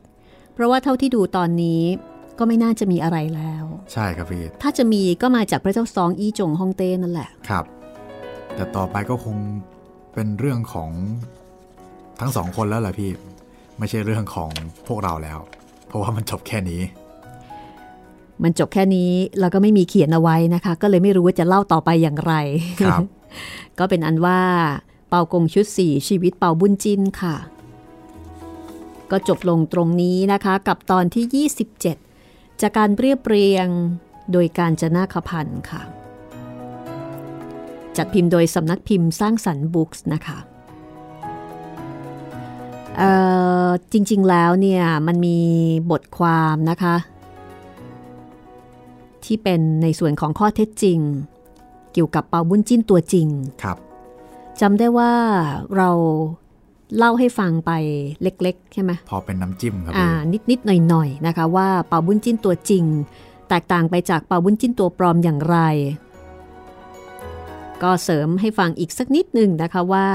[0.53, 1.82] เพราะว่าเท่าที่ดูตอนนี้
[2.39, 7.65] ก็ไม่น่าจะมีอะไรแล้ว ใช่ครับพี่ถ้าจะมีก็มาจากพระเจ้าซองอีจงฮ่องเต้นั่นแหละครับ
[8.55, 9.38] แต่ต่อไปก็คง
[10.13, 10.89] เป็นเรื่องของ
[12.19, 13.09] ทั้งสองคนแล้วแหละพี่
[13.80, 14.49] ไม่ใช่เรื่องของ
[14.88, 15.39] พวกเราแล้ว
[15.88, 16.82] เพราะว่ามันจบแค่นี้
[18.43, 22.34] มันจบแค่นี้แล้วก็ไม่มีเขียนเอาไว้นะคะ ก็เลยไม่รู้ว่าจะเล่าต่อไปอย่างไร
[22.86, 23.01] ครับ
[23.79, 24.41] ก็เป็นอันว่า
[25.09, 27.36] เปากงชุดสี่ชีวิตเปาบุญจินค่ะ
[29.11, 31.47] ก็จบลงตรงนี้นะคะกับตอนที่
[32.09, 33.67] 27 จากการเรียบเรียง
[34.32, 35.82] โดยการจนาคพันธ์ค่ะ
[37.97, 40.38] จัดพิมพ์โดยสำนักพิมพ์สร้างสรรค์บุ๊กส์นะคะ
[43.91, 45.39] จริงๆแล้วเนี่ยมันมี
[45.91, 46.95] บทความนะคะ
[49.25, 50.99] ที่เป็นในส่วนของข้อเท็จจริง
[51.94, 53.28] เกี่ยวกับเปาบุญจิ้นตัวจริง
[53.64, 53.78] ครับ
[54.62, 55.12] จำได้ว่า
[55.78, 55.89] เรา
[56.98, 57.72] เล่าให้ฟังไป
[58.22, 62.84] เล็กๆ ใช่ไหมพอเป็นน้ำจิ้มครับอ่าพี่นิดๆ หน่อยๆ นะคะ ว่าเปาบุญจิ้นตัวจริง
[63.50, 65.58] แตกต่างไปจากเปาบุญจิ้นตัวปลอมอย่างไร
[67.84, 70.08] ก็เสริมให้ฟังอีกสักนิดหนึ่งนะคะว่า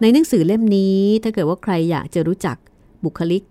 [0.00, 2.56] ในหนังสือเล่มนี้ถ้าเกิดว่าใครอยากจะรู้จัก
[3.04, 3.42] บุคลิก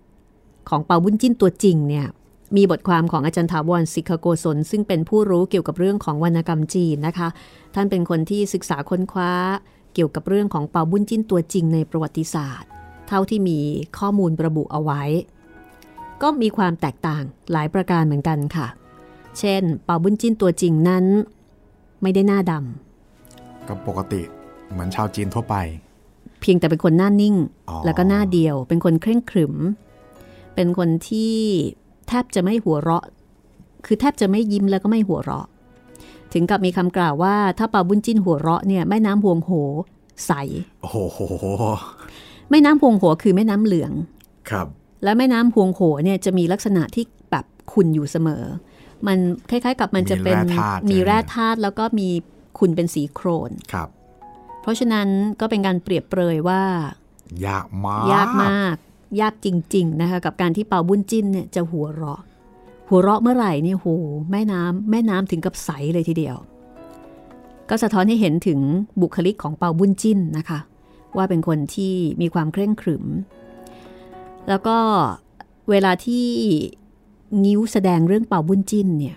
[0.68, 2.06] ของเปาบุญจิ้นตัวจริงเนี่ย
[2.56, 7.28] มีบทความของอาจารย์ถาวรสิกขโกศลซึ่งเป็นผู้รู้เกี่ยวกับเรื่องของวรรณกรรมจีนนะคะ
[7.74, 9.32] ท่านเป็นคนที่ศึกษาค้นคว้า
[9.94, 12.68] เกี่ยวกับเรื่องของเปาบุญจิ้นตัวจริงในประวัติศาสตร์
[13.08, 13.58] เท่าที่มี
[13.98, 15.02] ข้อมูลระบุเอาไว้
[16.22, 18.66] ก็มีความแตกต่างหลายประการเหมือนกันค่ะ
[19.38, 21.04] เช่น เปาบุญจิ้นตัวจริงนั้น
[22.02, 22.52] ไม่ได้หน้าด
[23.68, 24.22] ก็ปกติ
[24.70, 27.36] เหมือนชาวจีนทั่วไปำเพียงแต่เป็นคนหน้านิ่ง
[27.68, 29.54] อ๋อแล้วก็หน้าเดียว เป็นคนเคร่งขรึม
[30.54, 31.36] เป็นคนที่
[32.08, 33.04] แทบจะไม่หัวเราะ
[33.86, 35.46] คือแทบจะไม่ยิ้มแล้วก็ไม่หัวเราะ
[36.32, 39.50] ถึงกับมีคำกล่าวว่า ถ้าเปาบุญจิ้นหัวเราะเนี่ยแม่น้ำหวงโห
[40.26, 40.32] ใส
[40.82, 41.18] โอ้โห
[42.50, 43.92] แม่น้ำหวงโหคือแม่น้ำเหลือง
[44.50, 44.66] ครับ
[45.04, 48.44] และแม่น้ำหวงโหเนี่ยจะมีลักษณะที่แบบขุ่นอยู่เสมอ
[49.06, 49.18] มัน
[49.50, 52.08] คล้าย ๆ กับมันจะเป็นมีแร่ธาตุมีแร่ใช่ไหมธาตุแล้วก็มี
[52.58, 53.88] ขุ่นเป็นสีโครน ครับ
[54.62, 55.08] เพราะฉะนั้น
[55.40, 56.62] ก็เป็นการเปรียบเปรยว่า
[57.46, 58.76] ยากมาก ยากมาก
[59.20, 62.20] ยากจริง ๆ นะคะ กับการที่เป่าบุญจิ้นเนี่ยจะหัวเราะ
[62.88, 63.88] หัวเราะเมื่อไหร่เนี่ยโห
[64.30, 66.36] แม่น้ำแม่น้ำถึงกับใสเลยทีเดียว
[67.70, 68.60] ก็สะท้อนให้เห็นถึง
[69.00, 70.58] บุคลิกของเป่าบุญจิ้นนะคะ
[71.16, 73.04] ว่าเป็นคนที่มีความเคร่งขรึม
[74.48, 74.76] แล้วก็
[75.70, 76.26] เวลาที่
[77.44, 79.16] งิ้วแสดงเรื่องเป่าบุญจิ้นเนี่ย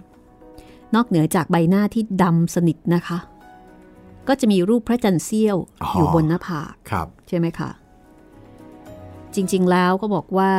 [0.96, 3.18] นอกเหนือจากใบหน้าที่ดำสนิทนะคะ
[4.28, 5.58] ก็จะมีรูปพระจันทร์เสี้ยว
[5.94, 6.74] อยู่บนหน้าผาก
[7.28, 7.70] ใช่ไหมคะ
[9.36, 10.52] จริง ๆ แล้วก็บอกว่า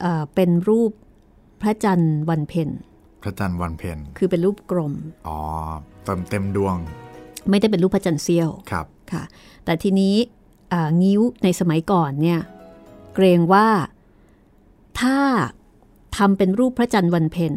[0.00, 0.90] เอ่อเป็นรูป
[1.62, 2.68] พระจันทร์วันเพ็ญ
[3.22, 4.94] พระจันทร์วันเพ็ญคือเป็นรูปกลม
[5.28, 5.38] อ๋อ
[6.04, 6.76] เต็มเต็มดวง
[7.50, 9.22] ไม่ได้เป็นรูปพระจันทร์เสี้ยวครับค่ะ
[9.64, 10.14] แต่ทีนี้
[10.72, 12.40] อ่างิ้วในสมัยก่อนเนี่ย
[13.14, 13.68] เกรงว่า
[15.00, 15.18] ถ้า
[16.16, 17.54] ทำเป็นรูปพระจันทร์วันเพ็ญ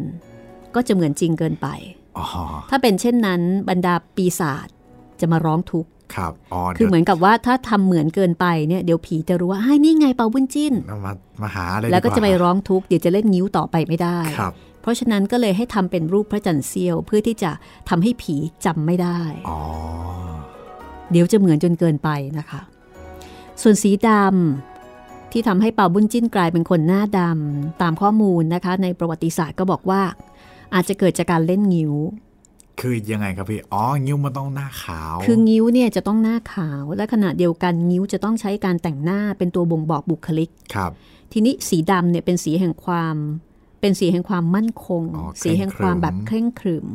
[0.74, 1.68] ก็จะเหมือนจริงเกินไป
[2.18, 2.24] อ๋อ
[2.70, 4.68] ถ้าเป็นเช่นนั้นบรรดาปีศาจ
[5.20, 14.52] จะมาร้องทุกข์ ครับอ๋อคือเหมืดี๋อนกับว่าถ้าทำเหมือนเกินไปเนี่ยเดี๋ยวผีจะรู้ว่าให้นี่ไงเปาบุญจิ้นยวมามาหาเลยแล้วก็ดีาจะไปร้องทุกข์เดี๋ยวจะเล่นงิ้วต่อไปไม่ได้ครับ
[14.82, 17.50] เพราะฉะนั้นก็เลยให้ทำเป็นรูปพระจันทร์เสี้ยวเพื่อที่จะ
[17.88, 19.58] ทำให้ผีจำไม่ได้อ๋อ
[21.10, 22.08] เดี๋ยวจะเหมือนจนเกินไป
[22.38, 22.60] นะคะ
[23.62, 30.02] ส่วนสีดำที่ทำให้เป่าบุญจิ้นกลายเป็นคนหน้าดำตามข้อมูลนะคะ ในประวัติศาสตร์ก็บอกว่า
[30.74, 31.94] อาจจะเกิดจากการเล่นงิ้ว
[32.82, 40.90] คือยังไงครับพี่ อ๋อ งิ้วมันต้องหน้าขาว คืองิ้วเนี่ยจะต้องหน้าขาว และขณะเดียวกันงิ้วจะต้องใช้การแต่งหน้าเป็นตัวบ่งบอกบุคลิก ครับ
[41.32, 43.16] ทีนี้สีดำเนี่ยเป็นสีแห่งความ
[43.80, 46.88] เป็นสีแห่งความมั่นคงอ๋อสีแห่งความแบบเคร่งขรึม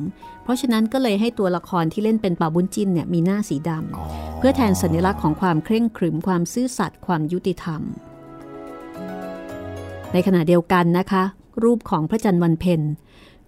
[0.43, 4.05] เพราะฉะนั้นก็เลยให้ตัวละครที่เล่นเป็นป่าบุญจินเนี่ยมีหน้าสีดำอ๋อ
[4.37, 7.81] เพื่อแทนสัญลักษณ์ของความเคร่งขรึม ความซื่อสัตย์ ความยุติธรรม
[10.13, 11.23] ในขณะเดียวกันนะคะ
[11.63, 12.81] รูปของพระจันทร์วันเพ็ญ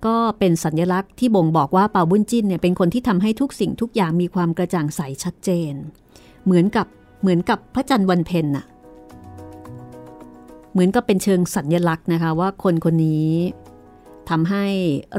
[0.05, 5.73] ก็เป็นสัญลักษณ์ที่บ่งบอกว่าเป่าบุญจิ้นเนี่ยเป็นคนที่ทำให้ทุกสิ่งทุกอย่างมีความกระจ่างใสชัดเจน
[6.45, 6.87] เหมือนกับ
[7.21, 8.65] เหมือนกับพระจันทร์วันเพ็ญน่ะ
[10.71, 13.31] เหมือนกับเป็นเชิงสัญลักษณ์นะคะว่าคนคนนี้
[14.29, 14.65] ทำให้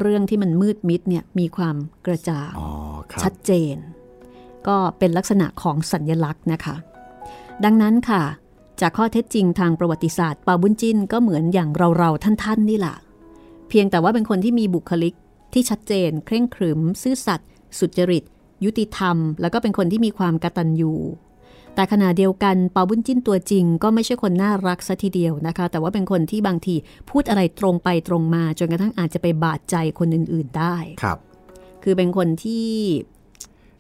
[0.00, 1.76] เรื่องที่มันมืดมิดเนี่ยมีความ
[2.06, 2.68] กระจ่างอ๋อ
[3.10, 3.76] ครัชับดเจน
[4.66, 6.76] ก็เป็นลักษณะของสัญญลักษณ์นะคะ
[7.64, 8.22] ดังนั้นค่ะ
[8.80, 12.96] จากข้อเท็จจริงทางประวัติศาสตร์ปาบุญจินก็เหมือนอย่างเราๆท่านๆนี่แหละ
[13.70, 15.14] เพียงแต่ว่าเป็นคนที่มีบุคลิก
[15.52, 17.48] ที่ชัดเจน เคร่งขรึม ซื่อสัตย์
[17.78, 18.24] สุจริต
[18.64, 20.94] ยุติธรรม แล้วก็เป็นคนที่มีความกตัญญู
[21.74, 26.74] แต่ขณะเดียวกันเปาบุญจิ้นตัวจริง ก็ไม่ใช่คนน่ารักซะทีเดียวนะคะ แต่ว่าเป็นคนที่บางที
[27.10, 31.18] พูดอะไรตรงไปตรงมา จนกระทั่งอาจจะไปบาดใจคนอื่น ๆได้ครับ
[31.82, 32.68] คือเป็นคนที่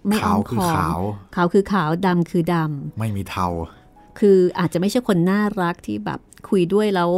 [0.08, 0.98] ไม่อ้ขาอวมคือค้อมขาว
[1.34, 2.56] ขาวคือขาวดำคือด
[2.98, 7.10] ไม่มีเทาำคืออาจจะไม่ใช่คนน่ารักที่แบบคุยด้วยแล้ว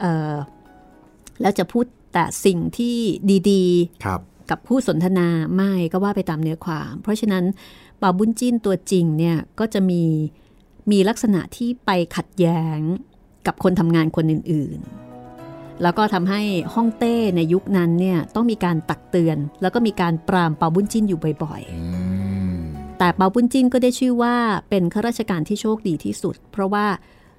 [0.00, 0.34] เอ่อ
[1.40, 2.96] แล้วจะพูดแต่สิ่งที่
[3.50, 3.64] ดี
[4.04, 7.44] ครับๆกับผู้สนทนาไม่ก็ว่าไปตามเนื้อความ เพราะฉะนั้น
[8.02, 10.02] ปาบุญจิ้นตัวจริงเนี่ยก็จะมี
[10.90, 12.80] มีลักษณะที่ไปขัดแย้ง
[13.46, 16.42] กับคนทำงานคนอื่นๆ แล้วก็ทำให้
[16.74, 21.82] ฮ่องเต้ในยุคนั้นเนี่ยต้องมีการตักเตือน แล้วก็มีการปรามเปาบุญจิ้นอยู่บ่อยๆอื
[22.14, 22.16] ม
[22.98, 24.34] แต่เปาปุ้นจินก็ได้ชื่อว่า
[24.68, 26.86] เป็นข้าราชการที่โชคดีที่สุด เพราะว่า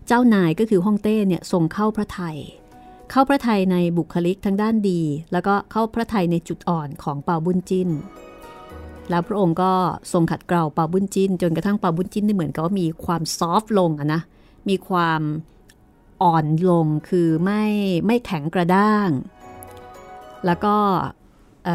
[0.08, 2.38] เจ้านายก็คือฮ่องเต้เนี่ยทรงเข้าพระไทย
[3.12, 5.02] เข้าพระไทยในบุคลิกทั้งด้านดี
[5.32, 7.90] แล้วก็เข้าพระไทยในจุดอ่อนของเปาบุญจิน
[9.10, 9.72] แล้วพระองค์ก็
[10.14, 14.22] ทรงขัดเกลาเปาบุญจินจนกระทั่งเปาบุญจินนี่เหมือนกับว่ามีความซอฟต์ลงอะนะ
[14.70, 15.22] มีความ
[16.24, 17.64] อ่อนลงคือไม่
[18.06, 19.10] ไม่แข็งกระด้าง
[20.46, 20.76] แล้วก็
[21.66, 21.68] เ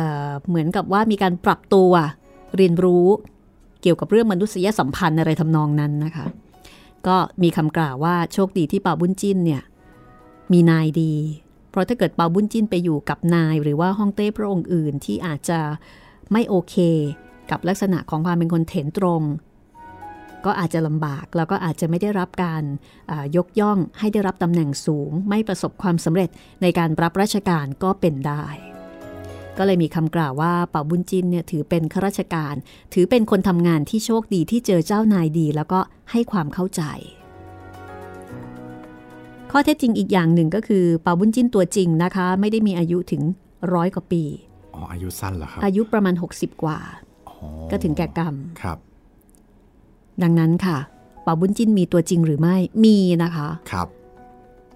[0.48, 1.90] เหมือนกับว่ามีการปรับตัว
[2.56, 3.06] เรียนรู้
[3.82, 6.26] เกี่ยวกับเรื่องมนุษยสัมพันธ์อะไรทำนองนั้นนะคะ
[7.06, 9.62] ก็มีคำกล่าวว่าโชคดีที่เปาบุญจินเนี่ย
[10.52, 11.14] มีนายดี
[11.70, 15.60] เพราะถ้าเกิดเปาบุญจินไปอยู่กับนาย หรือว่าฮ่องเต้พระองค์อื่นที่อาจจะ
[16.32, 16.76] ไม่โอเค
[17.50, 19.22] กับลักษณะของความเป็นคนเถนตรง
[20.44, 22.62] ก็อาจจะลำบากแล้วก็อาจจะไม่ได้รับการ
[23.36, 26.30] ยกย่องให้ได้รับตำแหน่งสูง ไม่ประสบความสำเร็จ
[26.62, 28.44] ในการรับราชการก็เป็นได้
[29.58, 32.54] ก็เลยมีคำกล่าวว่าเป่าบุญจินเนี่ยถือเป็นข้าราชการ
[32.94, 35.80] ถือเป็นคนทำงานที่โชคดีที่เจอเจ้านายดี แล้วก็
[36.10, 36.82] ให้ความเข้าใจ
[39.54, 43.22] ข้อเท็จจริงอีกอย่างหนึ่งก็คือเป่าบุญจินตัวจริงนะคะ ไม่ได้มีอายุถึง
[43.74, 44.22] ร้อยกว่าปี
[44.74, 46.78] อ๋ออายุสั้นเหรอครับอายุประมาณ 60 กว่า
[47.26, 47.34] โอ้
[47.70, 48.78] ก็ถึงแก่กรรมครับ
[50.22, 50.78] ดังนั้นค่ะ
[51.22, 53.88] เปาบุญจิ้นมีตัวจริงหรือไม่มีนะคะครับ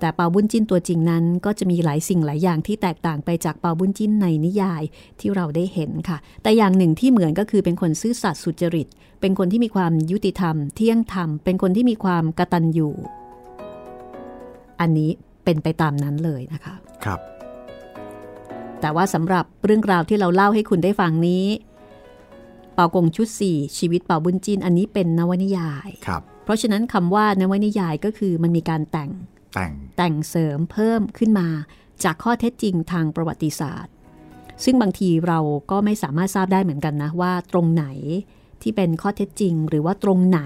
[0.01, 4.83] แต่เปาบุญจิ้นตัวจริงนั้น ก็จะมีหลายสิ่งหลายอย่างที่แตกต่างไปจากเปาบุญจิ้นในนิยาย
[5.21, 8.89] ที่เราได้เห็นค่ะ แต่อย่างหนึ่งที่เหมือนก็คือเป็นคนซื่อสัตย์สุจริต
[9.21, 12.91] เป็นคนที่มีความยุติธรรม เที่ยงธรรม เป็นคนที่มีความกตัญญู
[14.81, 15.11] อันนี้
[15.45, 16.75] เป็นไปตามนั้นเลยนะคะ
[17.05, 17.21] ครับ
[18.81, 21.47] แต่ว่าสำหรับเรื่องราวที่เราเล่าให้คุณได้ฟังนี้
[22.75, 29.11] เปากงชุด 4 ชีวิตเปาบุญจินอันนี้เป็นนวนิยายครับ เพราะฉะนั้นคำว่านวนิยายก็คือมันมีการแต่ง
[29.55, 31.49] แต่งแต่งเสริมเพิ่มขึ้นมา
[32.05, 33.93] จากข้อเท็จจริงทางประวัติศาสตร์
[34.65, 35.39] ซึ่งบางทีเรา
[35.71, 37.87] ก็ไม่สามารถทราบได้เหมือนกันนะว่าตรงไหน
[38.63, 40.41] ที่เป็นข้อเท็จจริง หรือว่าตรงไหน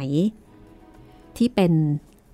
[1.36, 1.72] ที่เป็น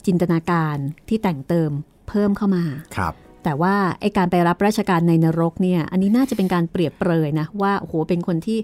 [0.06, 0.76] จินตนาการ
[1.08, 1.70] ที่แต่งเติม
[2.08, 2.64] เพิ่มเข้ามา
[2.96, 8.58] ครับ แต่ว่าไอการไปรับราชการในนรกเนี่ย อันนี้น่าจะเป็นการเปรียบเปรยนะว่าโอ้โหเป็นคนที่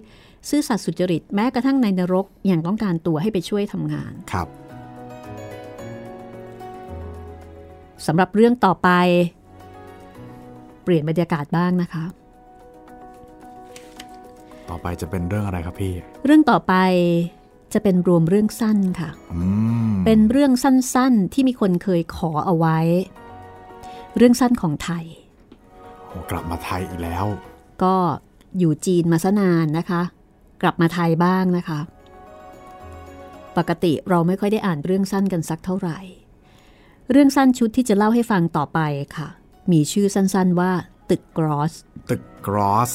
[0.49, 4.49] ซื่อสัตย์สุจริต แม้กระทั่งในนรกยังต้องการตัวให้ไปช่วยทำงานครับ
[8.07, 8.89] สำหรับเรื่องต่อไป
[10.83, 12.05] เปลี่ยนบรรยากาศบ้างนะคะ
[14.71, 16.75] ต่อไปจะเป็นเรื่องอะไรครับพี่ เรื่องต่อไป
[17.75, 19.43] จะเป็นรวมเรื่องสั้นค่ะอื
[19.91, 22.79] มเป็นเรื่องสั้นๆที่มีคนเคยขอเอาไว้
[24.17, 25.05] เรื่องสั้นของไทย
[26.09, 27.25] โอ้กลับมาไทยอีกแล้ว
[27.83, 27.95] ก็
[28.59, 30.03] อยู่จีนมาซะนานนะคะ
[30.63, 31.81] กลับมาไทยบ้างนะคะ
[33.57, 35.99] ปกติเราไม่ค่อยได้อ่านเรื่องสั้นกันสักเท่าไหร่
[37.11, 38.81] เรื่องสั้นชุดที่จะเล่าให้ฟังต่อไป
[39.17, 39.29] ค่ะ
[39.73, 40.73] มีชื่อสั้นๆว่า
[41.11, 41.73] ตึกกรอส
[42.11, 42.93] ตึกกรอส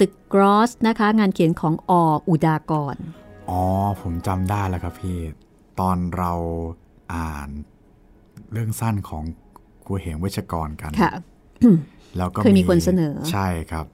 [0.00, 1.92] ตึกกรอสนะคะ งานเขียนของอ
[2.28, 2.96] อุดากร
[3.50, 3.62] อ๋อ
[4.02, 5.18] ผมจำได้แล้วครับพี่
[5.80, 6.32] ตอนเรา
[7.14, 7.48] อ่าน
[8.52, 9.24] เรื่องสั้นของ
[9.84, 11.12] ครูเหงเวชกรกันค่ะ
[12.16, 13.86] แล้วก็เคยมีคนเสนอ ใช่ครับ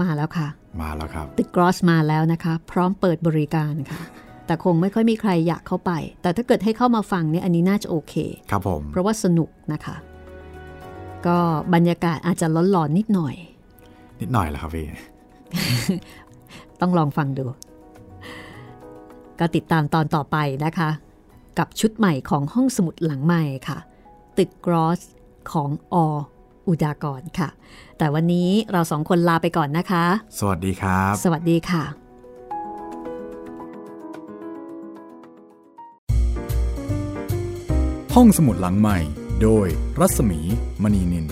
[0.00, 0.48] มาแล้วค่ะ
[0.82, 4.00] มาแล้วครับ ตึกกรอสมาแล้วนะคะ พร้อมเปิดบริการค่ะ
[4.46, 5.92] แต่คงไม่ค่อยมีใครอยากเข้าไป
[6.22, 8.14] แต่ถ้าเกิดให้เข้ามาฟังเนี่ยอันนี้น่าจะโอเค
[8.50, 9.96] ครับผม เพราะว่าสนุกนะคะ
[11.26, 11.38] ก็
[11.74, 13.34] บรรยากาศอาจจะร้อนๆนิดหน่อย
[14.20, 14.86] นิดหน่อยแหละครับพี่
[16.84, 17.44] ต้องลองฟังดู
[19.38, 20.90] ก็ติดตามตอนต่อไปนะคะ
[21.58, 23.78] กับชุดใหม่ของห้องสมุดหลังใหม่ค่ะ
[24.38, 25.00] ตึกกรอส
[25.52, 25.94] ของอ
[26.68, 27.48] อุดากรค่ะ
[27.98, 30.04] แต่วันนี้เราสองคนลาไปก่อนนะคะ
[30.38, 31.84] สวัสดีครับ สวัสดีค่ะ
[38.14, 38.98] ห้องสมุดหลังใหม่
[39.42, 39.66] โดย
[40.00, 40.40] รัศมี
[40.82, 41.26] มณีนิน